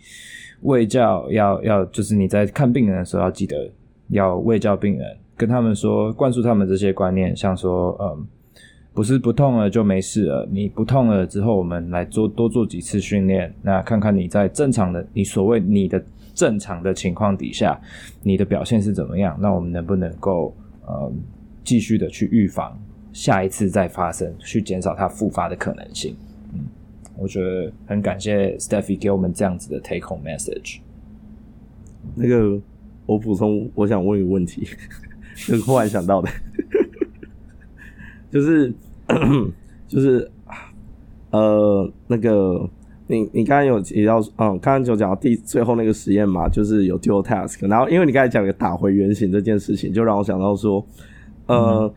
[0.62, 3.70] 卫教要要就是你在看病人的时候要记得
[4.08, 8.26] 要卫教病人，跟他们说，灌输他们这些观念，像说嗯，
[8.96, 17.80] 不是不痛了就没事了，你不痛了之后，我们来做多做几次训练，那看看你在正常的你所谓你的正常的情况底下，
[18.24, 20.56] 你的表现是怎么样，那我们能不能够
[20.88, 21.12] 呃
[21.64, 22.80] 继续的去预防
[23.12, 26.16] 下一次再发生，去减少它复发的可能性。
[26.54, 26.62] 嗯
[27.18, 30.80] 我觉得很感谢 Steffi 给我们这样子的 take home message。
[32.14, 32.60] 那个，
[33.06, 34.68] 我补充，我想问一个问题，
[35.48, 36.30] 就 是忽然想到的，
[38.36, 38.74] 就是
[39.88, 40.30] 就是
[41.32, 42.70] 呃，那个
[43.08, 50.86] 你你刚刚有提到，嗯，刚刚就讲到第最后那个实验嘛，就是有 dual task，然后因为你刚才讲个打回原形这件事情，就让我想到说，
[51.46, 51.94] 呃，嗯、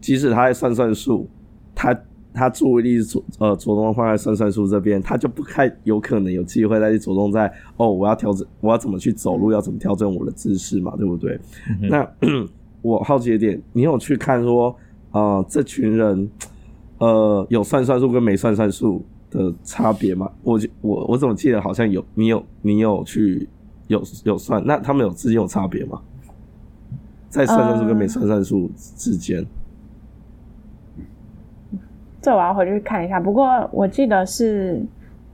[0.00, 1.28] 即使他在算算数，
[1.74, 1.98] 他。
[2.32, 11.36] 他注意力着呃着重放在算算术这边，他就不太有可能有机会再去着重在哦，我要调整，我要怎么去走路，要怎么调整我的姿势嘛，对不对？
[11.82, 12.08] 嗯、那
[12.82, 14.72] 我好奇一点，你有去看说，
[15.12, 16.30] 呃，这群人
[16.98, 20.30] 呃有算算术跟没算算术的差别吗？
[20.42, 23.48] 我我我怎么记得好像有，你有你有去
[23.88, 26.00] 有有算，那他们有之间有差别吗？
[27.28, 29.40] 在算算术跟没算算术之间？
[29.40, 29.46] 呃
[32.22, 34.78] 这我要回去看一下，不过我记得是，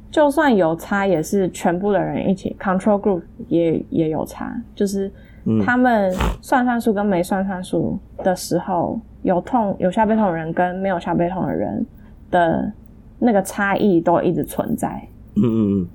[0.08, 5.10] 就算有差，也是全部的人一起，control group 也也有差，就是
[5.64, 11.84] 他们算算术跟没算算术的时候，有痛有下背痛的人跟没有下背痛的人
[12.30, 12.72] 的
[13.18, 15.02] 那个差异都一直存在。
[15.34, 15.88] 嗯嗯嗯，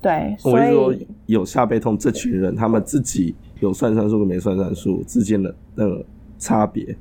[0.00, 0.94] 对，所以说
[1.26, 6.04] 有下背痛这群人，他们自己有算算数跟没算算数之间的那个
[6.38, 6.96] 差别。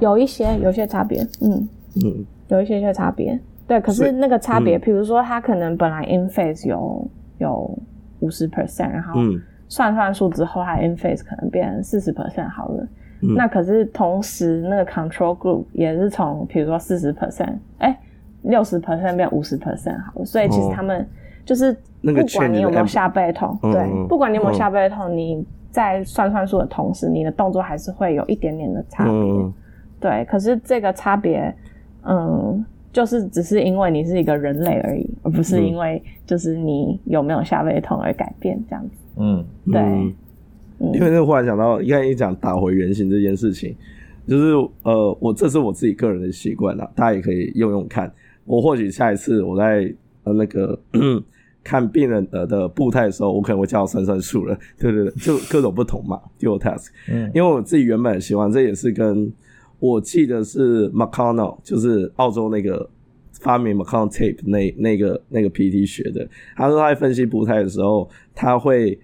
[0.00, 1.68] 有一些有一些差别，嗯
[2.04, 3.36] 嗯，有一些些差别，
[3.66, 3.80] 对。
[3.80, 7.76] 可是那个差别，比、嗯、如说他可能本来 in phase 有有
[8.20, 9.20] 五十 percent，然后
[9.68, 12.86] 算算数之后，他 in phase 可能变成四十 percent 好了。
[13.26, 17.98] 嗯、那可是同时那个 control group 也是从比如说四十 percent，哎，
[18.42, 20.24] 六十 percent 变五十 percent 好了。
[20.24, 21.06] 所以其实他们
[21.44, 21.72] 就是
[22.02, 29.12] 不管你有没有下背痛，对，嗯、不管你有没有下背痛，嗯、你在算算数的同时，你的动作还是会有一点点的差别。
[29.12, 29.52] 嗯
[30.00, 31.54] 对，可是这个差别，
[32.02, 32.62] 嗯，
[32.92, 38.96] 就是只是因为你是一个人类而已，而不是因为就是你有没有下背痛而改变这样子。
[39.16, 40.14] 嗯，对。
[40.92, 43.74] 因为那个忽然想到，应该一讲打回原形这件事情，
[44.26, 48.12] 就是呃，我这是我自己个人的习惯啦，大家也可以用用看。
[48.44, 49.90] 我或许下一次我在
[50.24, 50.78] 呃那个
[51.64, 54.58] 看病人的的步态的时候，我可能会叫算算数了。
[54.78, 56.88] 对对对，就各种不同嘛，dual task。
[57.10, 59.32] 嗯，因为我自己原本喜欢，这也是跟。
[59.80, 62.88] 我记得是 McConnell，就是澳洲那个
[63.32, 66.26] 发明 McConnell Tape 那那个那个 PT 学的。
[66.56, 68.98] 他说他在分析步态的时候，他会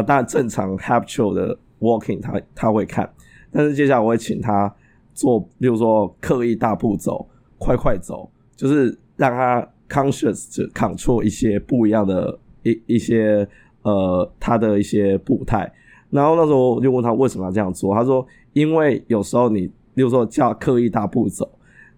[0.00, 3.08] 啊、当然正常 habitual 的 walking 他他会看，
[3.50, 4.72] 但是接下来我会请他
[5.14, 7.28] 做，比如说刻意大步走、
[7.58, 13.48] 快快走，就是让他 conscious 就 control 一些不一样的一一些
[13.82, 15.72] 呃他的一些步态。
[16.10, 19.70] 然后那时候我就问他为什么要这样做，他说因为有时候你。
[19.96, 21.50] 例如说叫刻意大步走，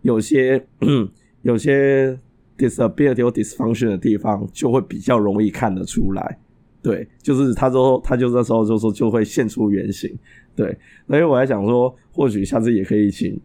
[0.03, 0.64] 有些
[1.42, 2.16] 有些
[2.57, 6.38] disability or dysfunction 的地方就会比较容易看得出来，
[6.89, 10.11] 对，就是他说他就那时候就说就会现出原形，
[10.57, 10.74] 对，
[11.07, 13.39] 所以我在想说，或许下次也可以请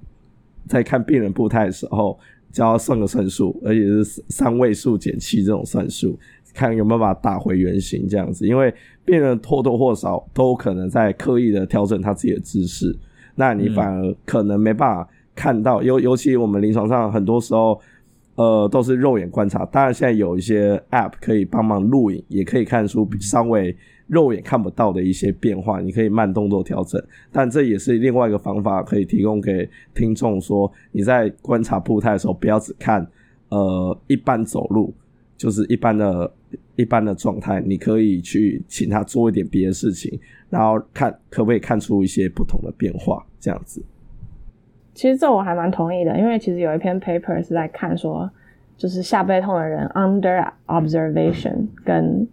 [0.65, 2.17] 在看病人步态的时候，
[2.53, 6.17] 教算个算术，而且是三位数减七这种算术，
[6.53, 8.73] 看有没有办法打回原形这样子，因为
[9.03, 12.97] 病人或多或少都可能在刻意的调整他自己的姿势，
[13.35, 17.77] 那你反而可能没办法看到，尤、嗯、尤其我们临床上很多时候。
[18.35, 19.63] 呃，都是肉眼观察。
[19.65, 23.75] 当然，现在有一些 App 可以帮忙录影，也可以看出稍微
[24.07, 25.79] 肉眼看不到的一些变化。
[25.79, 26.99] 你可以慢动作调整，
[27.31, 33.07] 但这也是另外一个方法，可以提供给听众说：你在观察步态的时候，不要只看
[33.49, 34.91] 呃一般走路，
[35.37, 36.33] 就是一般的、
[36.75, 37.61] 一般的状态。
[37.61, 40.19] 你可以去请他做一点别的事情，
[40.49, 43.83] 然后看可不可以看出一些不同的变化，这样子。
[44.93, 48.29] 其实这我还蛮同意的，因为其实有一篇 paper 是在看说，
[48.77, 52.27] 就是下背痛的人 under observation 跟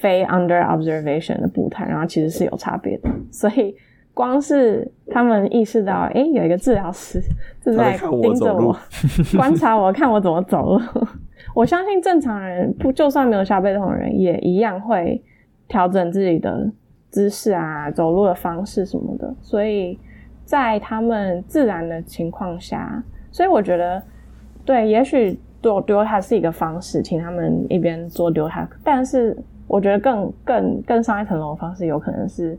[0.00, 3.08] 非 under observation 的步态，然后其实是有差别的。
[3.30, 3.72] 所以
[4.12, 7.22] 光是他们意识到，哎，有一个治疗师
[7.60, 8.76] 正在盯着我，
[9.36, 10.80] 观察我，看我怎么走路。
[11.54, 15.22] 我相信正常人不就算没有下背痛的人，也一样会
[15.68, 16.68] 调整自己的
[17.10, 19.32] 姿势啊，走路的方式什么的。
[19.40, 19.96] 所以。
[20.52, 24.02] 在他们自然的情况下，所以我觉得，
[24.66, 28.68] 对，也许丢丢它是一个方式，请他们一边做丢它。
[28.84, 29.34] 但是
[29.66, 32.58] 我觉得更更更上一层楼的方式，有可能是，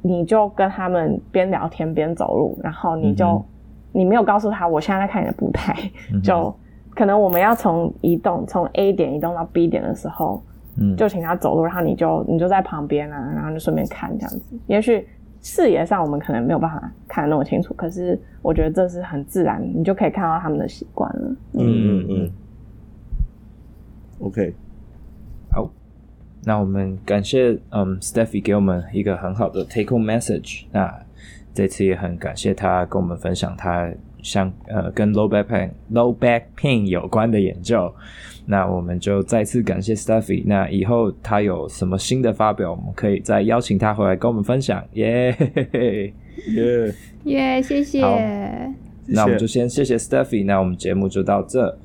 [0.00, 3.44] 你就跟他们边聊天边走路，然后你就、嗯、
[3.90, 5.74] 你没有告诉他，我现在在看你的步态，
[6.12, 6.54] 嗯、就
[6.94, 10.40] 可能我们要从移动从 A 点移动到 B 点的时候，
[10.80, 15.04] 嗯，就请他走路，然后你就你就在旁边啊，然后就顺便看这样子，也许。
[15.48, 21.36] 视野上我们可能没有办法看得那么清楚，可是我觉得这是很自然，你就可以看到他们的习惯了。
[21.52, 22.30] 嗯嗯嗯。
[24.18, 24.52] OK，
[25.52, 25.70] 好，
[26.42, 30.64] 那我们感谢嗯 Stephy 给我们一个很好的 take home message。
[30.72, 30.92] 那
[31.54, 33.88] 这次也很感谢他跟我们分享他
[34.20, 37.94] 像呃跟 low back pain low back pain 有关的研究。
[38.46, 40.42] 那我们就再次感谢 Steffy。
[40.46, 44.82] 那以后他有什么新的发表，我们可以再邀请他回来跟我们分享。
[44.92, 45.36] 耶
[46.54, 46.94] 耶
[47.24, 47.62] 耶！
[47.62, 48.00] 谢谢。
[48.02, 48.18] 好，
[49.06, 50.44] 那我们就先谢谢 Steffy。
[50.44, 51.76] 那我们节目就到这。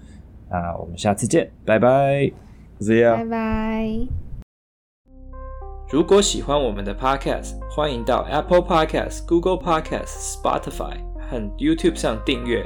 [0.49, 2.31] 那我们下次见，拜拜。
[2.79, 3.15] See you，。
[3.15, 3.87] 拜拜。
[5.91, 10.97] 如果喜欢我们的 Podcast，欢迎到 Apple Podcast、Google Podcast、Spotify
[11.29, 12.65] 和 YouTube 上订阅。